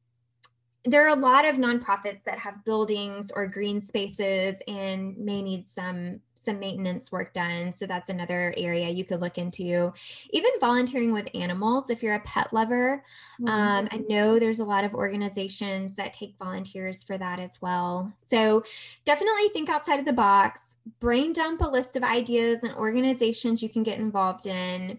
there 0.84 1.04
are 1.04 1.16
a 1.16 1.20
lot 1.20 1.44
of 1.44 1.56
nonprofits 1.56 2.24
that 2.24 2.38
have 2.38 2.64
buildings 2.64 3.30
or 3.30 3.46
green 3.46 3.82
spaces 3.82 4.60
and 4.66 5.16
may 5.18 5.42
need 5.42 5.68
some 5.68 6.20
some 6.42 6.58
maintenance 6.58 7.12
work 7.12 7.34
done. 7.34 7.72
So 7.72 7.86
that's 7.86 8.08
another 8.08 8.54
area 8.56 8.88
you 8.88 9.04
could 9.04 9.20
look 9.20 9.36
into. 9.36 9.92
Even 10.30 10.50
volunteering 10.58 11.12
with 11.12 11.28
animals 11.34 11.90
if 11.90 12.02
you're 12.02 12.14
a 12.14 12.20
pet 12.20 12.52
lover. 12.52 13.04
Mm-hmm. 13.40 13.48
um, 13.48 13.88
i 13.90 13.98
know 14.08 14.38
there's 14.38 14.60
a 14.60 14.64
lot 14.64 14.84
of 14.84 14.94
organizations 14.94 15.96
that 15.96 16.12
take 16.12 16.34
volunteers 16.38 17.04
for 17.04 17.18
that 17.18 17.38
as 17.38 17.60
well. 17.60 18.12
So 18.26 18.64
definitely 19.04 19.48
think 19.50 19.68
outside 19.68 20.00
of 20.00 20.06
the 20.06 20.12
box. 20.12 20.76
Brain 20.98 21.34
dump 21.34 21.60
a 21.60 21.68
list 21.68 21.94
of 21.94 22.02
ideas 22.02 22.62
and 22.62 22.74
organizations 22.74 23.62
you 23.62 23.68
can 23.68 23.82
get 23.82 23.98
involved 23.98 24.46
in 24.46 24.98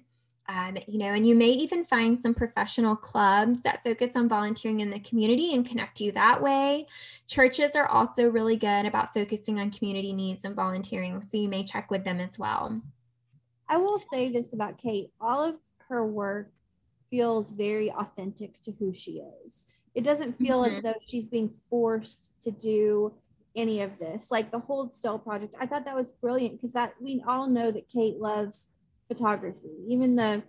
um, 0.49 0.77
you 0.87 0.97
know, 0.97 1.13
and 1.13 1.25
you 1.25 1.35
may 1.35 1.49
even 1.49 1.85
find 1.85 2.19
some 2.19 2.33
professional 2.33 2.95
clubs 2.95 3.61
that 3.61 3.83
focus 3.83 4.15
on 4.15 4.27
volunteering 4.27 4.79
in 4.79 4.89
the 4.89 4.99
community 4.99 5.53
and 5.53 5.65
connect 5.65 6.01
you 6.01 6.11
that 6.13 6.41
way. 6.41 6.87
Churches 7.27 7.75
are 7.75 7.87
also 7.87 8.29
really 8.29 8.57
good 8.57 8.85
about 8.85 9.13
focusing 9.13 9.59
on 9.59 9.71
community 9.71 10.13
needs 10.13 10.43
and 10.43 10.55
volunteering, 10.55 11.21
so 11.21 11.37
you 11.37 11.47
may 11.47 11.63
check 11.63 11.89
with 11.89 12.03
them 12.03 12.19
as 12.19 12.37
well. 12.37 12.81
I 13.69 13.77
will 13.77 13.99
say 13.99 14.29
this 14.29 14.51
about 14.53 14.77
Kate 14.77 15.11
all 15.21 15.43
of 15.43 15.55
her 15.87 16.05
work 16.05 16.51
feels 17.09 17.51
very 17.51 17.91
authentic 17.91 18.61
to 18.63 18.71
who 18.71 18.93
she 18.93 19.21
is. 19.45 19.63
It 19.93 20.03
doesn't 20.03 20.37
feel 20.37 20.63
mm-hmm. 20.63 20.75
as 20.75 20.81
though 20.81 20.95
she's 21.05 21.27
being 21.27 21.53
forced 21.69 22.31
to 22.41 22.51
do 22.51 23.13
any 23.55 23.81
of 23.81 23.97
this. 23.99 24.31
Like 24.31 24.51
the 24.51 24.59
Hold 24.59 24.93
Still 24.93 25.19
project, 25.19 25.55
I 25.59 25.65
thought 25.65 25.85
that 25.85 25.95
was 25.95 26.09
brilliant 26.09 26.55
because 26.55 26.73
that 26.73 26.93
we 26.99 27.23
all 27.27 27.47
know 27.47 27.71
that 27.71 27.89
Kate 27.89 28.19
loves 28.19 28.67
photography. 29.11 29.75
Even 29.89 30.15
the, 30.15 30.41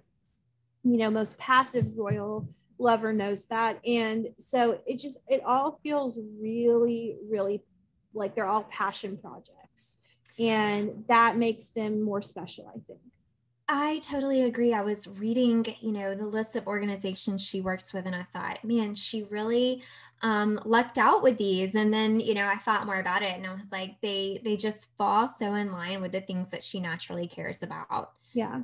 you 0.84 0.96
know, 0.96 1.10
most 1.10 1.36
passive 1.36 1.86
royal 1.96 2.48
lover 2.78 3.12
knows 3.12 3.46
that. 3.46 3.80
And 3.84 4.28
so 4.38 4.80
it 4.86 4.98
just, 4.98 5.20
it 5.28 5.42
all 5.44 5.80
feels 5.82 6.20
really, 6.40 7.16
really 7.28 7.62
like 8.14 8.36
they're 8.36 8.46
all 8.46 8.64
passion 8.64 9.16
projects. 9.16 9.96
And 10.38 11.04
that 11.08 11.36
makes 11.36 11.70
them 11.70 12.02
more 12.02 12.22
special, 12.22 12.68
I 12.68 12.78
think. 12.86 13.00
I 13.68 14.00
totally 14.00 14.42
agree. 14.42 14.74
I 14.74 14.82
was 14.82 15.06
reading, 15.06 15.64
you 15.80 15.92
know, 15.92 16.14
the 16.14 16.26
list 16.26 16.56
of 16.56 16.66
organizations 16.66 17.42
she 17.42 17.60
works 17.60 17.92
with, 17.92 18.06
and 18.06 18.14
I 18.14 18.26
thought, 18.32 18.64
man, 18.64 18.94
she 18.94 19.22
really 19.24 19.82
um, 20.20 20.60
lucked 20.64 20.98
out 20.98 21.22
with 21.22 21.38
these. 21.38 21.74
And 21.74 21.92
then, 21.92 22.20
you 22.20 22.34
know, 22.34 22.46
I 22.46 22.56
thought 22.56 22.86
more 22.86 23.00
about 23.00 23.22
it, 23.22 23.34
and 23.36 23.46
I 23.46 23.54
was 23.54 23.72
like, 23.72 24.00
they 24.02 24.40
they 24.44 24.56
just 24.56 24.88
fall 24.98 25.32
so 25.38 25.54
in 25.54 25.72
line 25.72 26.02
with 26.02 26.12
the 26.12 26.20
things 26.20 26.50
that 26.50 26.62
she 26.62 26.80
naturally 26.80 27.26
cares 27.26 27.62
about. 27.62 28.12
Yeah. 28.32 28.62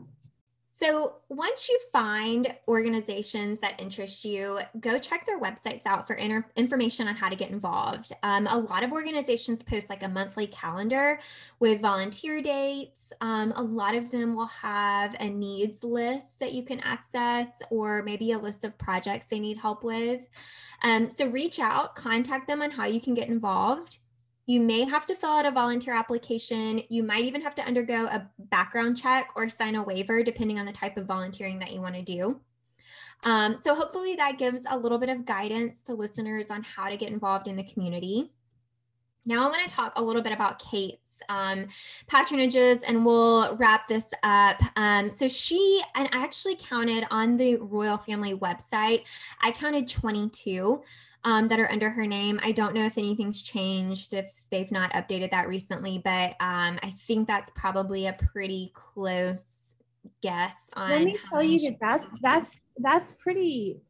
So, 0.80 1.16
once 1.28 1.68
you 1.68 1.76
find 1.92 2.54
organizations 2.68 3.60
that 3.62 3.80
interest 3.80 4.24
you, 4.24 4.60
go 4.78 4.96
check 4.96 5.26
their 5.26 5.40
websites 5.40 5.86
out 5.86 6.06
for 6.06 6.14
inter- 6.14 6.46
information 6.54 7.08
on 7.08 7.16
how 7.16 7.28
to 7.28 7.34
get 7.34 7.50
involved. 7.50 8.12
Um, 8.22 8.46
a 8.46 8.56
lot 8.56 8.84
of 8.84 8.92
organizations 8.92 9.60
post 9.60 9.90
like 9.90 10.04
a 10.04 10.08
monthly 10.08 10.46
calendar 10.46 11.18
with 11.58 11.80
volunteer 11.80 12.40
dates. 12.40 13.12
Um, 13.20 13.52
a 13.56 13.62
lot 13.62 13.96
of 13.96 14.12
them 14.12 14.36
will 14.36 14.46
have 14.46 15.16
a 15.18 15.28
needs 15.28 15.82
list 15.82 16.38
that 16.38 16.52
you 16.52 16.62
can 16.62 16.78
access, 16.80 17.48
or 17.70 18.04
maybe 18.04 18.30
a 18.30 18.38
list 18.38 18.64
of 18.64 18.78
projects 18.78 19.30
they 19.30 19.40
need 19.40 19.58
help 19.58 19.82
with. 19.82 20.20
Um, 20.84 21.10
so, 21.10 21.26
reach 21.26 21.58
out, 21.58 21.96
contact 21.96 22.46
them 22.46 22.62
on 22.62 22.70
how 22.70 22.86
you 22.86 23.00
can 23.00 23.14
get 23.14 23.28
involved. 23.28 23.98
You 24.48 24.60
may 24.60 24.84
have 24.84 25.04
to 25.04 25.14
fill 25.14 25.28
out 25.28 25.44
a 25.44 25.50
volunteer 25.50 25.92
application. 25.92 26.80
You 26.88 27.02
might 27.02 27.26
even 27.26 27.42
have 27.42 27.54
to 27.56 27.62
undergo 27.62 28.06
a 28.06 28.26
background 28.38 28.96
check 28.96 29.28
or 29.36 29.50
sign 29.50 29.74
a 29.74 29.82
waiver, 29.82 30.22
depending 30.22 30.58
on 30.58 30.64
the 30.64 30.72
type 30.72 30.96
of 30.96 31.04
volunteering 31.04 31.58
that 31.58 31.70
you 31.70 31.82
want 31.82 31.96
to 31.96 32.02
do. 32.02 32.40
Um, 33.24 33.58
so, 33.60 33.74
hopefully, 33.74 34.16
that 34.16 34.38
gives 34.38 34.64
a 34.70 34.78
little 34.78 34.96
bit 34.96 35.10
of 35.10 35.26
guidance 35.26 35.82
to 35.82 35.92
listeners 35.92 36.50
on 36.50 36.62
how 36.62 36.88
to 36.88 36.96
get 36.96 37.12
involved 37.12 37.46
in 37.46 37.56
the 37.56 37.62
community. 37.62 38.32
Now, 39.26 39.46
I 39.46 39.50
want 39.50 39.68
to 39.68 39.74
talk 39.74 39.92
a 39.96 40.02
little 40.02 40.22
bit 40.22 40.32
about 40.32 40.58
Kate's 40.58 41.20
um, 41.28 41.66
patronages 42.10 42.82
and 42.86 43.04
we'll 43.04 43.54
wrap 43.56 43.86
this 43.86 44.10
up. 44.22 44.62
Um, 44.76 45.10
so, 45.10 45.28
she, 45.28 45.82
and 45.94 46.08
I 46.10 46.24
actually 46.24 46.56
counted 46.56 47.06
on 47.10 47.36
the 47.36 47.56
royal 47.56 47.98
family 47.98 48.32
website, 48.32 49.02
I 49.42 49.52
counted 49.52 49.88
22 49.88 50.82
um, 51.24 51.48
that 51.48 51.58
are 51.58 51.70
under 51.70 51.90
her 51.90 52.06
name. 52.06 52.40
I 52.42 52.52
don't 52.52 52.74
know 52.74 52.84
if 52.84 52.96
anything's 52.98 53.42
changed, 53.42 54.14
if 54.14 54.32
they've 54.50 54.70
not 54.70 54.92
updated 54.92 55.30
that 55.32 55.48
recently, 55.48 56.00
but 56.04 56.30
um, 56.40 56.78
I 56.82 56.94
think 57.06 57.26
that's 57.26 57.50
probably 57.54 58.06
a 58.06 58.12
pretty 58.12 58.70
close 58.74 59.42
guess 60.22 60.54
on. 60.74 60.90
Let 60.90 61.04
me 61.04 61.18
tell 61.28 61.42
you 61.42 61.58
that 61.70 61.78
that's 61.80 62.18
that's 62.20 62.56
that's 62.78 63.12
pretty 63.12 63.80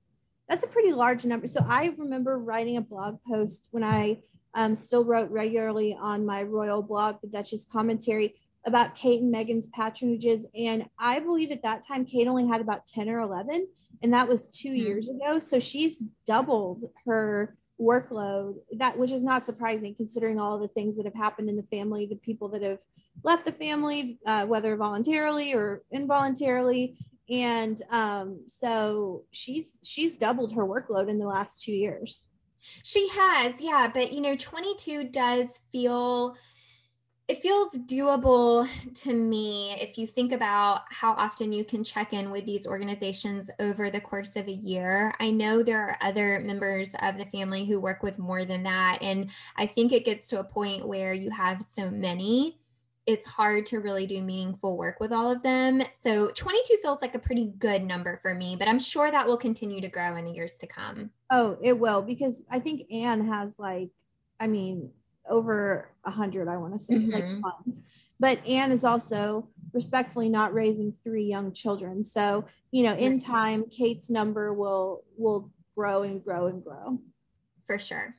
that's 0.49 0.65
a 0.65 0.69
pretty 0.69 0.93
large 0.93 1.25
number. 1.25 1.47
So 1.47 1.65
I 1.67 1.95
remember 1.99 2.39
writing 2.39 2.77
a 2.79 2.81
blog 2.81 3.19
post 3.29 3.69
when 3.71 3.85
I 3.85 4.23
um, 4.55 4.75
still 4.75 5.05
wrote 5.05 5.31
regularly 5.31 5.97
on 6.01 6.25
my 6.25 6.43
royal 6.43 6.83
blog, 6.83 7.17
the 7.21 7.29
Duchess 7.29 7.67
Commentary, 7.71 8.35
about 8.65 8.95
Kate 8.95 9.21
and 9.21 9.33
Meghan's 9.33 9.69
patronages. 9.69 10.45
And 10.55 10.87
I 10.99 11.21
believe 11.21 11.51
at 11.51 11.63
that 11.63 11.87
time, 11.87 12.07
Kate 12.07 12.27
only 12.27 12.47
had 12.47 12.61
about 12.61 12.87
10 12.87 13.09
or 13.09 13.21
11 13.21 13.69
and 14.03 14.13
that 14.15 14.29
was 14.29 14.47
2 14.47 14.69
mm-hmm. 14.69 14.77
years 14.77 15.09
ago. 15.09 15.39
So 15.41 15.59
she's 15.59 16.03
doubled 16.27 16.85
her 17.07 17.57
workload 17.81 18.57
that 18.73 18.99
which 18.99 19.13
is 19.13 19.23
not 19.23 19.47
surprising 19.47 19.95
considering 19.95 20.41
all 20.41 20.59
the 20.59 20.67
things 20.67 20.97
that 20.97 21.05
have 21.05 21.15
happened 21.15 21.49
in 21.49 21.55
the 21.55 21.63
family 21.71 22.07
the 22.07 22.17
people 22.17 22.49
that 22.49 22.61
have 22.61 22.81
left 23.23 23.47
the 23.47 23.53
family 23.53 24.19
uh, 24.27 24.45
whether 24.47 24.75
voluntarily 24.77 25.55
or 25.55 25.83
involuntarily. 25.93 26.97
And 27.31 27.81
um, 27.91 28.41
so 28.49 29.25
she's 29.31 29.79
she's 29.85 30.17
doubled 30.17 30.55
her 30.55 30.65
workload 30.67 31.09
in 31.09 31.19
the 31.19 31.27
last 31.27 31.63
two 31.63 31.73
years. 31.73 32.27
She 32.83 33.09
has 33.11 33.61
yeah. 33.61 33.91
But 33.93 34.13
you 34.13 34.21
know 34.21 34.35
22 34.35 35.05
does 35.05 35.61
feel 35.71 36.35
it 37.29 37.43
feels 37.43 37.75
doable 37.75 38.67
to 38.95 39.13
me 39.13 39.77
if 39.79 39.99
you 39.99 40.07
think 40.07 40.33
about 40.33 40.83
how 40.91 41.13
often 41.13 41.53
you 41.53 41.63
can 41.63 41.85
check 41.85 42.15
in 42.15 42.31
with 42.31 42.47
these 42.47 42.67
organizations 42.67 43.51
over 43.61 43.91
the 43.91 44.01
course 44.01 44.35
of 44.35 44.49
a 44.49 44.53
year. 44.53 45.15
I 45.21 45.31
know 45.31 45.63
there 45.63 45.91
are 45.91 45.99
other 46.01 46.41
members 46.41 46.95
of 47.03 47.19
the 47.19 47.27
family 47.27 47.67
who 47.67 47.81
work 47.81 48.03
with 48.03 48.19
more 48.19 48.47
than 48.47 48.63
that. 48.63 48.99
And 49.03 49.31
I 49.57 49.67
think 49.67 49.93
it 49.93 50.07
gets 50.07 50.27
to 50.29 50.41
a 50.41 50.45
point 50.45 50.89
where 50.89 51.13
you 51.13 51.31
have 51.31 51.61
so 51.61 51.91
many 51.91 52.61
it's 53.09 53.27
hard 53.27 53.65
to 53.65 53.81
really 53.81 54.07
do 54.07 54.21
meaningful 54.21 54.77
work 54.77 55.01
with 55.01 55.13
all 55.13 55.33
of 55.33 55.43
them. 55.43 55.83
So 55.97 56.29
22 56.29 56.77
feels 56.83 57.01
like 57.01 57.15
a 57.15 57.19
pretty 57.19 57.55
good 57.57 57.83
number 57.83 58.19
for 58.21 58.35
me, 58.35 58.55
but 58.55 58.69
I'm 58.69 58.79
sure 58.79 59.11
that 59.11 59.27
will 59.27 59.39
continue 59.39 59.81
to 59.81 59.89
grow 59.89 60.17
in 60.17 60.27
the 60.27 60.31
years 60.31 60.59
to 60.59 60.67
come. 60.67 61.09
Oh, 61.31 61.57
it 61.63 61.79
will 61.79 62.03
because 62.03 62.43
I 62.51 62.59
think 62.59 62.83
Anne 62.93 63.25
has 63.25 63.59
like, 63.59 63.89
I 64.39 64.47
mean, 64.47 64.91
over 65.29 65.91
a 66.05 66.11
hundred, 66.11 66.49
I 66.49 66.57
want 66.57 66.73
to 66.75 66.79
say, 66.79 66.95
mm-hmm. 66.95 67.13
like 67.13 67.43
funds. 67.43 67.83
But 68.21 68.45
Anne 68.47 68.73
is 68.73 68.85
also 68.85 69.49
respectfully 69.73 70.29
not 70.29 70.55
raising 70.55 70.93
three 70.93 71.25
young 71.25 71.53
children. 71.53 72.05
So, 72.05 72.47
you 72.71 72.83
know, 72.83 72.95
in 72.95 73.21
time, 73.21 73.65
Kate's 73.71 74.11
number 74.11 74.53
will 74.53 75.05
will 75.17 75.51
grow 75.77 76.03
and 76.03 76.23
grow 76.23 76.47
and 76.47 76.63
grow. 76.63 76.99
For 77.67 77.79
sure. 77.79 78.17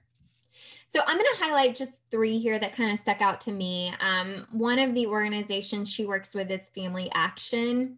So 0.87 1.01
I'm 1.05 1.17
going 1.17 1.27
to 1.37 1.43
highlight 1.43 1.75
just 1.75 2.01
three 2.11 2.39
here 2.39 2.57
that 2.59 2.75
kind 2.75 2.91
of 2.91 2.99
stuck 2.99 3.21
out 3.21 3.41
to 3.41 3.51
me. 3.51 3.93
Um, 3.99 4.47
one 4.51 4.79
of 4.79 4.95
the 4.95 5.07
organizations 5.07 5.89
she 5.89 6.05
works 6.05 6.33
with 6.33 6.51
is 6.51 6.69
Family 6.69 7.09
Action. 7.13 7.97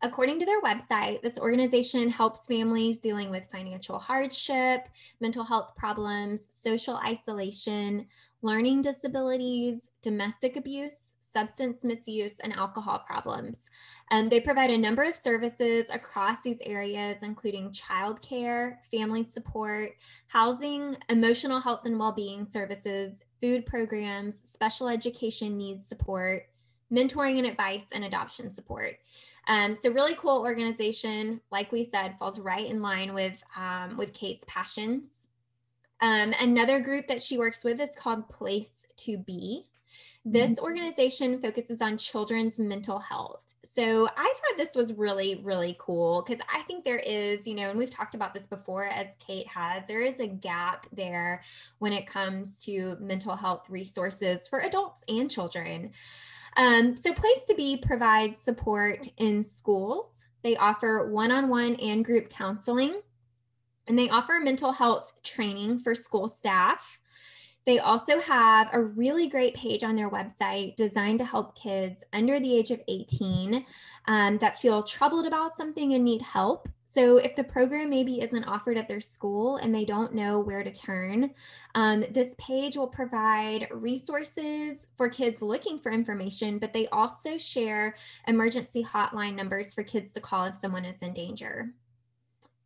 According 0.00 0.38
to 0.38 0.46
their 0.46 0.60
website, 0.60 1.22
this 1.22 1.38
organization 1.38 2.08
helps 2.08 2.46
families 2.46 2.98
dealing 2.98 3.30
with 3.30 3.50
financial 3.50 3.98
hardship, 3.98 4.88
mental 5.20 5.44
health 5.44 5.72
problems, 5.76 6.48
social 6.62 6.96
isolation, 6.98 8.06
learning 8.42 8.82
disabilities, 8.82 9.88
domestic 10.02 10.56
abuse, 10.56 11.14
substance 11.20 11.82
misuse, 11.82 12.38
and 12.40 12.52
alcohol 12.52 13.02
problems. 13.06 13.70
Um, 14.10 14.28
they 14.28 14.40
provide 14.40 14.70
a 14.70 14.78
number 14.78 15.02
of 15.02 15.16
services 15.16 15.88
across 15.92 16.42
these 16.42 16.60
areas, 16.62 17.22
including 17.22 17.72
childcare, 17.72 18.76
family 18.92 19.26
support, 19.26 19.92
housing, 20.28 20.96
emotional 21.08 21.60
health 21.60 21.82
and 21.84 21.98
well-being 21.98 22.46
services, 22.46 23.22
food 23.40 23.66
programs, 23.66 24.42
special 24.48 24.88
education 24.88 25.56
needs 25.56 25.86
support, 25.86 26.44
mentoring 26.92 27.38
and 27.38 27.46
advice, 27.46 27.86
and 27.92 28.04
adoption 28.04 28.52
support. 28.52 28.96
Um, 29.48 29.74
so 29.74 29.90
really 29.90 30.14
cool 30.14 30.42
organization. 30.42 31.40
Like 31.50 31.72
we 31.72 31.84
said, 31.84 32.16
falls 32.18 32.38
right 32.38 32.66
in 32.66 32.82
line 32.82 33.14
with 33.14 33.42
um, 33.56 33.96
with 33.96 34.12
Kate's 34.12 34.44
passions. 34.46 35.08
Um, 36.00 36.32
another 36.40 36.80
group 36.80 37.08
that 37.08 37.20
she 37.20 37.38
works 37.38 37.64
with 37.64 37.80
is 37.80 37.94
called 37.96 38.28
Place 38.28 38.84
to 38.98 39.18
Be. 39.18 39.64
This 40.24 40.50
mm-hmm. 40.50 40.64
organization 40.64 41.40
focuses 41.40 41.80
on 41.80 41.96
children's 41.96 42.58
mental 42.58 42.98
health. 42.98 43.40
So 43.64 44.08
I 44.16 44.34
thought 44.34 44.56
this 44.56 44.74
was 44.74 44.92
really, 44.92 45.40
really 45.42 45.76
cool 45.80 46.24
because 46.26 46.40
I 46.52 46.62
think 46.62 46.84
there 46.84 46.98
is, 46.98 47.46
you 47.46 47.54
know, 47.54 47.70
and 47.70 47.78
we've 47.78 47.90
talked 47.90 48.14
about 48.14 48.32
this 48.32 48.46
before 48.46 48.86
as 48.86 49.16
Kate 49.18 49.48
has, 49.48 49.86
there 49.86 50.00
is 50.00 50.20
a 50.20 50.26
gap 50.26 50.86
there 50.92 51.42
when 51.78 51.92
it 51.92 52.06
comes 52.06 52.58
to 52.60 52.96
mental 53.00 53.36
health 53.36 53.66
resources 53.68 54.48
for 54.48 54.60
adults 54.60 55.02
and 55.08 55.30
children. 55.30 55.90
Um, 56.56 56.96
so 56.96 57.12
Place 57.12 57.44
to 57.48 57.54
Be 57.54 57.76
provides 57.76 58.40
support 58.40 59.08
in 59.16 59.44
schools. 59.44 60.26
They 60.42 60.56
offer 60.56 61.08
one 61.10 61.32
on 61.32 61.48
one 61.48 61.74
and 61.76 62.04
group 62.04 62.28
counseling, 62.30 63.00
and 63.86 63.98
they 63.98 64.08
offer 64.08 64.40
mental 64.42 64.72
health 64.72 65.12
training 65.22 65.80
for 65.80 65.94
school 65.94 66.28
staff. 66.28 66.98
They 67.68 67.80
also 67.80 68.18
have 68.20 68.70
a 68.72 68.80
really 68.80 69.28
great 69.28 69.52
page 69.52 69.84
on 69.84 69.94
their 69.94 70.08
website 70.08 70.74
designed 70.76 71.18
to 71.18 71.26
help 71.26 71.54
kids 71.54 72.02
under 72.14 72.40
the 72.40 72.56
age 72.56 72.70
of 72.70 72.80
18 72.88 73.62
um, 74.06 74.38
that 74.38 74.58
feel 74.58 74.82
troubled 74.82 75.26
about 75.26 75.54
something 75.54 75.92
and 75.92 76.02
need 76.02 76.22
help. 76.22 76.70
So, 76.86 77.18
if 77.18 77.36
the 77.36 77.44
program 77.44 77.90
maybe 77.90 78.22
isn't 78.22 78.44
offered 78.44 78.78
at 78.78 78.88
their 78.88 79.02
school 79.02 79.58
and 79.58 79.74
they 79.74 79.84
don't 79.84 80.14
know 80.14 80.40
where 80.40 80.64
to 80.64 80.72
turn, 80.72 81.34
um, 81.74 82.06
this 82.10 82.34
page 82.38 82.74
will 82.74 82.88
provide 82.88 83.68
resources 83.70 84.86
for 84.96 85.10
kids 85.10 85.42
looking 85.42 85.78
for 85.78 85.92
information, 85.92 86.58
but 86.58 86.72
they 86.72 86.88
also 86.88 87.36
share 87.36 87.96
emergency 88.26 88.82
hotline 88.82 89.34
numbers 89.34 89.74
for 89.74 89.82
kids 89.82 90.14
to 90.14 90.22
call 90.22 90.46
if 90.46 90.56
someone 90.56 90.86
is 90.86 91.02
in 91.02 91.12
danger. 91.12 91.74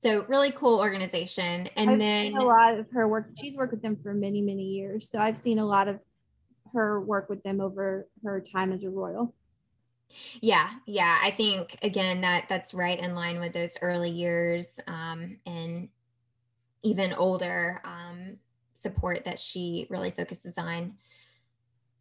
So 0.02 0.24
really 0.28 0.50
cool 0.50 0.80
organization. 0.80 1.68
And 1.76 1.90
I've 1.90 1.98
then 1.98 2.36
a 2.36 2.42
lot 2.42 2.78
of 2.78 2.90
her 2.90 3.06
work. 3.06 3.30
She's 3.40 3.56
worked 3.56 3.72
with 3.72 3.82
them 3.82 3.96
for 4.02 4.12
many, 4.14 4.40
many 4.40 4.64
years. 4.64 5.08
So 5.10 5.18
I've 5.18 5.38
seen 5.38 5.58
a 5.58 5.66
lot 5.66 5.86
of 5.88 6.00
her 6.72 7.00
work 7.00 7.28
with 7.28 7.42
them 7.42 7.60
over 7.60 8.08
her 8.24 8.40
time 8.40 8.72
as 8.72 8.82
a 8.82 8.90
royal. 8.90 9.34
Yeah, 10.40 10.68
yeah. 10.86 11.18
I 11.22 11.30
think 11.30 11.78
again 11.82 12.20
that 12.22 12.46
that's 12.48 12.74
right 12.74 12.98
in 12.98 13.14
line 13.14 13.40
with 13.40 13.52
those 13.52 13.78
early 13.80 14.10
years 14.10 14.78
um, 14.86 15.38
and 15.46 15.88
even 16.82 17.12
older 17.14 17.80
um, 17.84 18.36
support 18.74 19.24
that 19.24 19.38
she 19.38 19.86
really 19.88 20.10
focuses 20.10 20.58
on. 20.58 20.94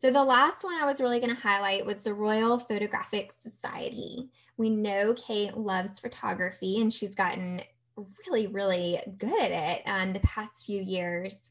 So 0.01 0.09
the 0.09 0.23
last 0.23 0.63
one 0.63 0.73
I 0.73 0.85
was 0.85 0.99
really 0.99 1.19
going 1.19 1.35
to 1.35 1.39
highlight 1.39 1.85
was 1.85 2.01
the 2.01 2.13
Royal 2.13 2.57
Photographic 2.57 3.31
Society. 3.39 4.31
We 4.57 4.71
know 4.71 5.13
Kate 5.13 5.55
loves 5.55 5.99
photography 5.99 6.81
and 6.81 6.91
she's 6.91 7.13
gotten 7.13 7.61
really, 7.95 8.47
really 8.47 8.99
good 9.17 9.39
at 9.39 9.51
it 9.51 9.81
um, 9.85 10.13
the 10.13 10.19
past 10.21 10.65
few 10.65 10.81
years. 10.81 11.49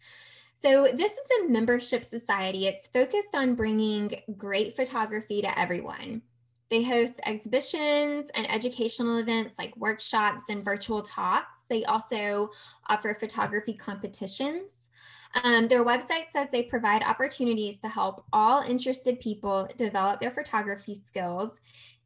So, 0.56 0.88
this 0.92 1.12
is 1.12 1.30
a 1.40 1.48
membership 1.48 2.04
society. 2.04 2.66
It's 2.66 2.86
focused 2.86 3.34
on 3.34 3.54
bringing 3.54 4.20
great 4.36 4.76
photography 4.76 5.40
to 5.42 5.58
everyone. 5.58 6.22
They 6.70 6.82
host 6.84 7.20
exhibitions 7.26 8.30
and 8.34 8.48
educational 8.50 9.18
events 9.18 9.58
like 9.58 9.76
workshops 9.76 10.44
and 10.50 10.64
virtual 10.64 11.02
talks. 11.02 11.64
They 11.68 11.84
also 11.84 12.50
offer 12.88 13.16
photography 13.18 13.74
competitions. 13.74 14.70
Um, 15.42 15.68
their 15.68 15.84
website 15.84 16.30
says 16.30 16.50
they 16.50 16.62
provide 16.62 17.02
opportunities 17.02 17.80
to 17.80 17.88
help 17.88 18.24
all 18.32 18.62
interested 18.62 19.20
people 19.20 19.68
develop 19.76 20.20
their 20.20 20.30
photography 20.30 20.94
skills 20.94 21.60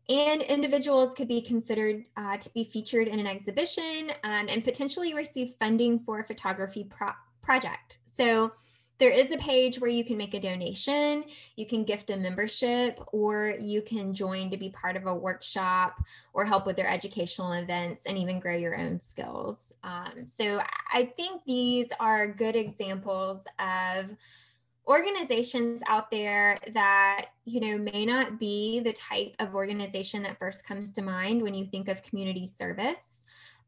and 0.09 0.43
individuals 0.43 1.15
could 1.15 1.29
be 1.29 1.41
considered 1.41 2.05
uh, 2.17 2.37
to 2.37 2.51
be 2.51 2.65
featured 2.65 3.09
in 3.09 3.19
an 3.19 3.27
exhibition 3.27 4.11
um, 4.23 4.47
and 4.49 4.63
potentially 4.63 5.15
receive 5.15 5.55
funding 5.59 5.99
for 6.01 6.21
a 6.21 6.27
photography 6.27 6.85
pro- 6.85 7.13
project. 7.43 7.99
So 8.17 8.53
there 8.99 9.11
is 9.11 9.33
a 9.33 9.37
page 9.39 9.81
where 9.81 9.91
you 9.91 10.05
can 10.05 10.17
make 10.17 10.35
a 10.35 10.41
donation, 10.41 11.25
you 11.57 11.67
can 11.67 11.85
gift 11.85 12.11
a 12.11 12.17
membership, 12.17 13.01
or 13.13 13.55
you 13.61 13.83
can 13.83 14.15
join 14.15 14.51
to 14.51 14.57
be 14.57 14.71
part 14.71 14.97
of 14.97 15.07
a 15.07 15.15
workshop 15.15 16.01
or 16.33 16.45
help 16.45 16.65
with 16.65 16.77
their 16.77 16.89
educational 16.89 17.53
events 17.53 18.05
and 18.07 18.17
even 18.17 18.39
grow 18.39 18.55
your 18.55 18.79
own 18.79 19.01
skills. 19.05 19.73
Um, 19.83 20.27
so 20.31 20.61
I 20.93 21.07
think 21.17 21.43
these 21.45 21.91
are 21.99 22.27
good 22.29 22.57
examples 22.57 23.47
of 23.59 24.11
organizations 24.87 25.81
out 25.89 26.11
there 26.11 26.59
that 26.75 27.27
you 27.45 27.61
know 27.61 27.79
may 27.79 28.05
not 28.05 28.39
be 28.39 28.81
the 28.81 28.93
type 28.93 29.35
of 29.39 29.55
organization 29.55 30.23
that 30.23 30.39
first 30.39 30.67
comes 30.67 30.93
to 30.93 31.03
mind 31.03 31.41
when 31.41 31.55
you 31.55 31.65
think 31.65 31.89
of 31.89 32.03
community 32.03 32.47
service 32.47 33.21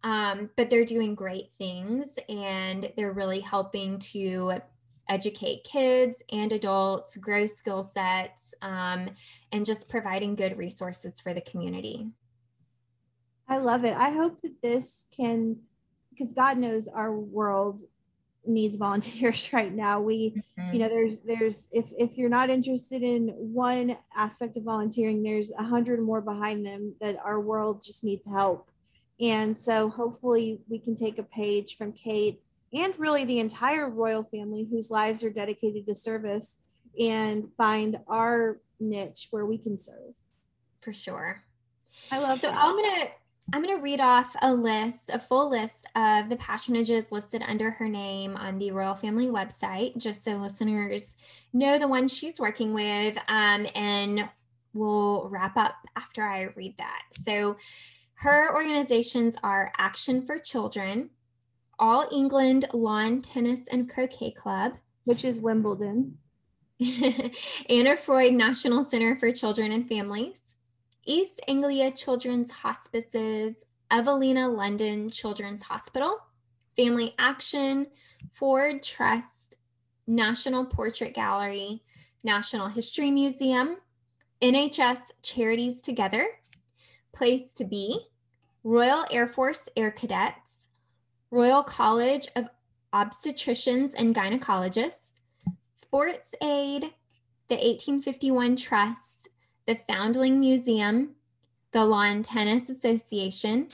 um, 0.02 0.50
but 0.56 0.70
they're 0.70 0.84
doing 0.84 1.14
great 1.14 1.50
things 1.58 2.18
and 2.28 2.92
they're 2.96 3.12
really 3.12 3.40
helping 3.40 3.98
to 3.98 4.60
educate 5.08 5.64
kids 5.64 6.22
and 6.32 6.52
adults 6.52 7.16
grow 7.16 7.46
skill 7.46 7.90
sets 7.92 8.54
um, 8.62 9.08
and 9.52 9.64
just 9.64 9.88
providing 9.88 10.34
good 10.34 10.56
resources 10.58 11.20
for 11.20 11.32
the 11.32 11.40
community. 11.40 12.08
I 13.48 13.58
love 13.58 13.84
it. 13.84 13.94
I 13.94 14.10
hope 14.10 14.42
that 14.42 14.60
this 14.62 15.04
can 15.16 15.58
because 16.10 16.32
god 16.32 16.56
knows 16.56 16.88
our 16.88 17.12
world 17.12 17.82
needs 18.46 18.76
volunteers 18.76 19.50
right 19.52 19.74
now 19.74 20.00
we 20.00 20.30
mm-hmm. 20.58 20.72
you 20.72 20.78
know 20.78 20.88
there's 20.88 21.18
there's 21.18 21.68
if 21.72 21.86
if 21.98 22.16
you're 22.16 22.28
not 22.28 22.50
interested 22.50 23.02
in 23.02 23.28
one 23.28 23.96
aspect 24.14 24.56
of 24.56 24.62
volunteering 24.62 25.22
there's 25.22 25.50
a 25.52 25.62
hundred 25.62 26.00
more 26.00 26.20
behind 26.20 26.64
them 26.64 26.94
that 27.00 27.16
our 27.24 27.40
world 27.40 27.82
just 27.82 28.04
needs 28.04 28.24
help 28.26 28.70
and 29.20 29.56
so 29.56 29.88
hopefully 29.88 30.60
we 30.68 30.78
can 30.78 30.94
take 30.96 31.18
a 31.18 31.22
page 31.22 31.76
from 31.76 31.92
kate 31.92 32.40
and 32.72 32.98
really 32.98 33.24
the 33.24 33.38
entire 33.38 33.88
royal 33.88 34.22
family 34.24 34.66
whose 34.70 34.90
lives 34.90 35.22
are 35.22 35.30
dedicated 35.30 35.86
to 35.86 35.94
service 35.94 36.58
and 37.00 37.48
find 37.56 37.98
our 38.08 38.58
niche 38.80 39.28
where 39.30 39.46
we 39.46 39.58
can 39.58 39.78
serve 39.78 40.14
for 40.80 40.92
sure 40.92 41.42
i 42.10 42.18
love 42.18 42.40
so 42.40 42.48
that. 42.48 42.58
i'm 42.58 42.76
gonna 42.76 43.08
I'm 43.52 43.62
going 43.62 43.76
to 43.76 43.82
read 43.82 44.00
off 44.00 44.34
a 44.42 44.52
list, 44.52 45.10
a 45.12 45.20
full 45.20 45.48
list 45.48 45.86
of 45.94 46.28
the 46.28 46.36
patronages 46.36 47.12
listed 47.12 47.44
under 47.46 47.70
her 47.70 47.88
name 47.88 48.36
on 48.36 48.58
the 48.58 48.72
Royal 48.72 48.96
Family 48.96 49.26
website, 49.26 49.96
just 49.96 50.24
so 50.24 50.36
listeners 50.36 51.14
know 51.52 51.78
the 51.78 51.86
ones 51.86 52.12
she's 52.12 52.40
working 52.40 52.74
with. 52.74 53.16
Um, 53.28 53.68
and 53.76 54.28
we'll 54.74 55.28
wrap 55.28 55.56
up 55.56 55.76
after 55.94 56.24
I 56.24 56.48
read 56.56 56.74
that. 56.78 57.02
So 57.22 57.56
her 58.14 58.52
organizations 58.52 59.36
are 59.44 59.72
Action 59.78 60.26
for 60.26 60.38
Children, 60.38 61.10
All 61.78 62.08
England 62.10 62.66
Lawn 62.72 63.22
Tennis 63.22 63.68
and 63.68 63.88
Croquet 63.88 64.32
Club, 64.32 64.72
which 65.04 65.24
is 65.24 65.38
Wimbledon, 65.38 66.18
Anna 67.70 67.96
Freud 67.96 68.32
National 68.32 68.84
Center 68.84 69.16
for 69.16 69.30
Children 69.30 69.70
and 69.70 69.88
Families. 69.88 70.45
East 71.06 71.40
Anglia 71.46 71.90
Children's 71.92 72.50
Hospices, 72.50 73.64
Evelina 73.90 74.48
London 74.48 75.08
Children's 75.08 75.62
Hospital, 75.62 76.18
Family 76.76 77.14
Action, 77.18 77.86
Forward 78.32 78.82
Trust, 78.82 79.58
National 80.06 80.66
Portrait 80.66 81.14
Gallery, 81.14 81.82
National 82.24 82.66
History 82.68 83.10
Museum, 83.10 83.76
NHS 84.42 84.98
Charities 85.22 85.80
Together, 85.80 86.26
Place 87.14 87.52
to 87.54 87.64
Be, 87.64 88.00
Royal 88.64 89.04
Air 89.12 89.28
Force 89.28 89.68
Air 89.76 89.92
Cadets, 89.92 90.68
Royal 91.30 91.62
College 91.62 92.26
of 92.34 92.46
Obstetricians 92.92 93.92
and 93.96 94.14
Gynecologists, 94.14 95.12
Sports 95.70 96.34
Aid, 96.42 96.82
the 97.48 97.54
1851 97.54 98.56
Trust, 98.56 99.15
the 99.66 99.76
Foundling 99.88 100.40
Museum, 100.40 101.10
the 101.72 101.84
Lawn 101.84 102.22
Tennis 102.22 102.68
Association, 102.68 103.68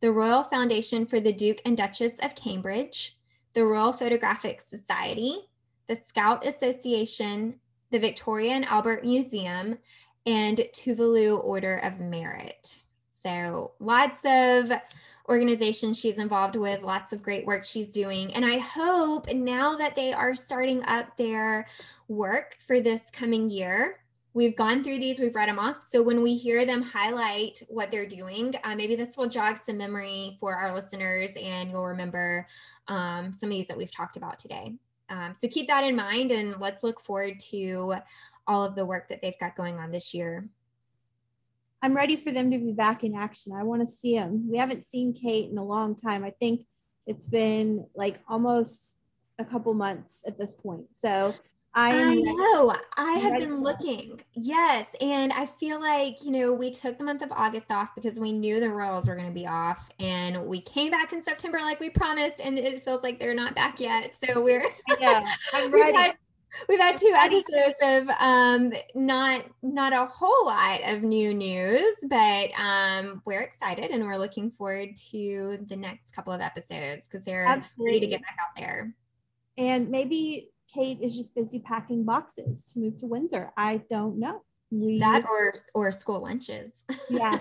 the 0.00 0.10
Royal 0.10 0.42
Foundation 0.42 1.06
for 1.06 1.20
the 1.20 1.32
Duke 1.32 1.58
and 1.64 1.76
Duchess 1.76 2.18
of 2.20 2.34
Cambridge, 2.34 3.16
the 3.52 3.64
Royal 3.64 3.92
Photographic 3.92 4.60
Society, 4.60 5.48
the 5.86 5.96
Scout 5.96 6.46
Association, 6.46 7.60
the 7.90 7.98
Victoria 7.98 8.52
and 8.52 8.64
Albert 8.64 9.04
Museum, 9.04 9.78
and 10.24 10.58
Tuvalu 10.72 11.42
Order 11.42 11.76
of 11.76 12.00
Merit. 12.00 12.80
So 13.22 13.72
lots 13.78 14.20
of 14.24 14.72
organizations 15.28 15.98
she's 15.98 16.18
involved 16.18 16.56
with, 16.56 16.82
lots 16.82 17.12
of 17.12 17.22
great 17.22 17.46
work 17.46 17.64
she's 17.64 17.92
doing. 17.92 18.34
And 18.34 18.44
I 18.44 18.58
hope 18.58 19.32
now 19.32 19.76
that 19.76 19.96
they 19.96 20.12
are 20.12 20.34
starting 20.34 20.84
up 20.84 21.16
their 21.16 21.66
work 22.08 22.56
for 22.66 22.80
this 22.80 23.10
coming 23.10 23.50
year, 23.50 23.98
we've 24.36 24.54
gone 24.54 24.84
through 24.84 24.98
these, 24.98 25.18
we've 25.18 25.34
read 25.34 25.48
them 25.48 25.58
off. 25.58 25.76
So 25.80 26.02
when 26.02 26.20
we 26.20 26.36
hear 26.36 26.66
them 26.66 26.82
highlight 26.82 27.62
what 27.68 27.90
they're 27.90 28.06
doing, 28.06 28.54
uh, 28.64 28.74
maybe 28.76 28.94
this 28.94 29.16
will 29.16 29.30
jog 29.30 29.56
some 29.56 29.78
memory 29.78 30.36
for 30.38 30.54
our 30.54 30.74
listeners 30.74 31.30
and 31.40 31.70
you'll 31.70 31.86
remember 31.86 32.46
um, 32.86 33.32
some 33.32 33.48
of 33.48 33.54
these 33.54 33.66
that 33.68 33.78
we've 33.78 33.90
talked 33.90 34.18
about 34.18 34.38
today. 34.38 34.74
Um, 35.08 35.32
so 35.34 35.48
keep 35.48 35.68
that 35.68 35.84
in 35.84 35.96
mind 35.96 36.32
and 36.32 36.60
let's 36.60 36.82
look 36.82 37.00
forward 37.00 37.40
to 37.50 37.94
all 38.46 38.62
of 38.62 38.74
the 38.74 38.84
work 38.84 39.08
that 39.08 39.22
they've 39.22 39.38
got 39.40 39.56
going 39.56 39.78
on 39.78 39.90
this 39.90 40.12
year. 40.12 40.46
I'm 41.80 41.96
ready 41.96 42.16
for 42.16 42.30
them 42.30 42.50
to 42.50 42.58
be 42.58 42.72
back 42.72 43.04
in 43.04 43.14
action. 43.14 43.54
I 43.54 43.62
want 43.62 43.80
to 43.80 43.86
see 43.86 44.18
them. 44.18 44.50
We 44.50 44.58
haven't 44.58 44.84
seen 44.84 45.14
Kate 45.14 45.50
in 45.50 45.56
a 45.56 45.64
long 45.64 45.96
time. 45.96 46.24
I 46.24 46.30
think 46.30 46.66
it's 47.06 47.26
been 47.26 47.86
like 47.94 48.20
almost 48.28 48.98
a 49.38 49.46
couple 49.46 49.72
months 49.72 50.24
at 50.26 50.38
this 50.38 50.52
point. 50.52 50.88
So 50.92 51.34
I, 51.76 51.92
I 52.02 52.14
know 52.14 52.74
I 52.96 53.12
have 53.18 53.38
been 53.38 53.62
looking. 53.62 54.18
Yes. 54.32 54.96
And 55.02 55.30
I 55.34 55.44
feel 55.44 55.78
like, 55.78 56.24
you 56.24 56.30
know, 56.30 56.54
we 56.54 56.70
took 56.70 56.96
the 56.96 57.04
month 57.04 57.20
of 57.20 57.30
August 57.30 57.70
off 57.70 57.94
because 57.94 58.18
we 58.18 58.32
knew 58.32 58.60
the 58.60 58.70
Royals 58.70 59.06
were 59.06 59.14
going 59.14 59.28
to 59.28 59.34
be 59.34 59.46
off. 59.46 59.90
And 60.00 60.46
we 60.46 60.62
came 60.62 60.90
back 60.90 61.12
in 61.12 61.22
September 61.22 61.58
like 61.58 61.78
we 61.78 61.90
promised. 61.90 62.40
And 62.40 62.58
it 62.58 62.82
feels 62.82 63.02
like 63.02 63.18
they're 63.18 63.34
not 63.34 63.54
back 63.54 63.78
yet. 63.78 64.16
So 64.24 64.42
we're, 64.42 64.66
yeah, 64.98 65.30
I'm 65.52 65.70
ready. 65.70 66.14
We've 66.66 66.80
had 66.80 66.96
two 66.96 67.12
episodes 67.14 67.76
of 67.82 68.08
um, 68.20 68.72
not 68.94 69.44
not 69.62 69.92
a 69.92 70.06
whole 70.06 70.46
lot 70.46 70.80
of 70.84 71.02
new 71.02 71.34
news, 71.34 71.92
but 72.08 72.50
um, 72.58 73.20
we're 73.26 73.42
excited 73.42 73.90
and 73.90 74.02
we're 74.04 74.16
looking 74.16 74.50
forward 74.52 74.96
to 75.10 75.58
the 75.68 75.76
next 75.76 76.14
couple 76.14 76.32
of 76.32 76.40
episodes 76.40 77.06
because 77.06 77.26
they're 77.26 77.44
Absolutely. 77.44 77.84
ready 77.84 78.00
to 78.00 78.06
get 78.06 78.22
back 78.22 78.38
out 78.40 78.56
there. 78.56 78.94
And 79.58 79.90
maybe 79.90 80.50
Kate 80.76 80.98
is 81.00 81.16
just 81.16 81.34
busy 81.34 81.58
packing 81.58 82.04
boxes 82.04 82.64
to 82.66 82.78
move 82.78 82.98
to 82.98 83.06
Windsor. 83.06 83.50
I 83.56 83.78
don't 83.88 84.18
know. 84.18 84.42
We, 84.70 84.98
that 84.98 85.24
or 85.24 85.54
or 85.74 85.90
school 85.90 86.22
lunches. 86.22 86.84
yeah, 87.08 87.38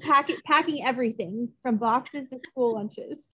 packing 0.00 0.36
packing 0.44 0.84
everything 0.84 1.48
from 1.62 1.76
boxes 1.76 2.28
to 2.28 2.38
school 2.40 2.74
lunches. 2.74 3.32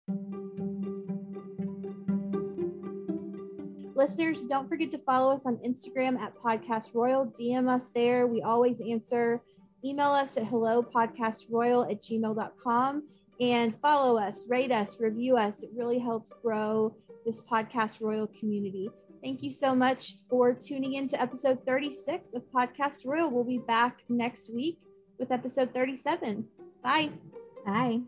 Listeners, 3.96 4.44
don't 4.44 4.68
forget 4.68 4.90
to 4.92 4.98
follow 4.98 5.32
us 5.34 5.42
on 5.44 5.56
Instagram 5.66 6.18
at 6.20 6.34
Podcast 6.36 6.94
Royal. 6.94 7.26
DM 7.26 7.68
us 7.68 7.90
there. 7.94 8.26
We 8.26 8.42
always 8.42 8.80
answer. 8.80 9.42
Email 9.84 10.10
us 10.10 10.36
at 10.36 10.46
hello 10.46 10.82
podcastroyal 10.82 11.90
at 11.90 12.02
gmail.com 12.02 13.02
and 13.40 13.74
follow 13.80 14.18
us, 14.18 14.44
rate 14.48 14.70
us, 14.70 15.00
review 15.00 15.36
us. 15.36 15.62
It 15.62 15.70
really 15.74 15.98
helps 15.98 16.34
grow 16.34 16.94
this 17.24 17.40
Podcast 17.40 18.00
Royal 18.00 18.26
community. 18.26 18.90
Thank 19.22 19.42
you 19.42 19.50
so 19.50 19.74
much 19.74 20.14
for 20.28 20.54
tuning 20.54 20.94
in 20.94 21.08
to 21.08 21.20
episode 21.20 21.64
36 21.66 22.32
of 22.34 22.42
Podcast 22.50 23.06
Royal. 23.06 23.30
We'll 23.30 23.44
be 23.44 23.58
back 23.58 23.98
next 24.08 24.52
week 24.52 24.78
with 25.18 25.30
episode 25.30 25.74
37. 25.74 26.46
Bye. 26.82 27.10
Bye. 27.66 28.00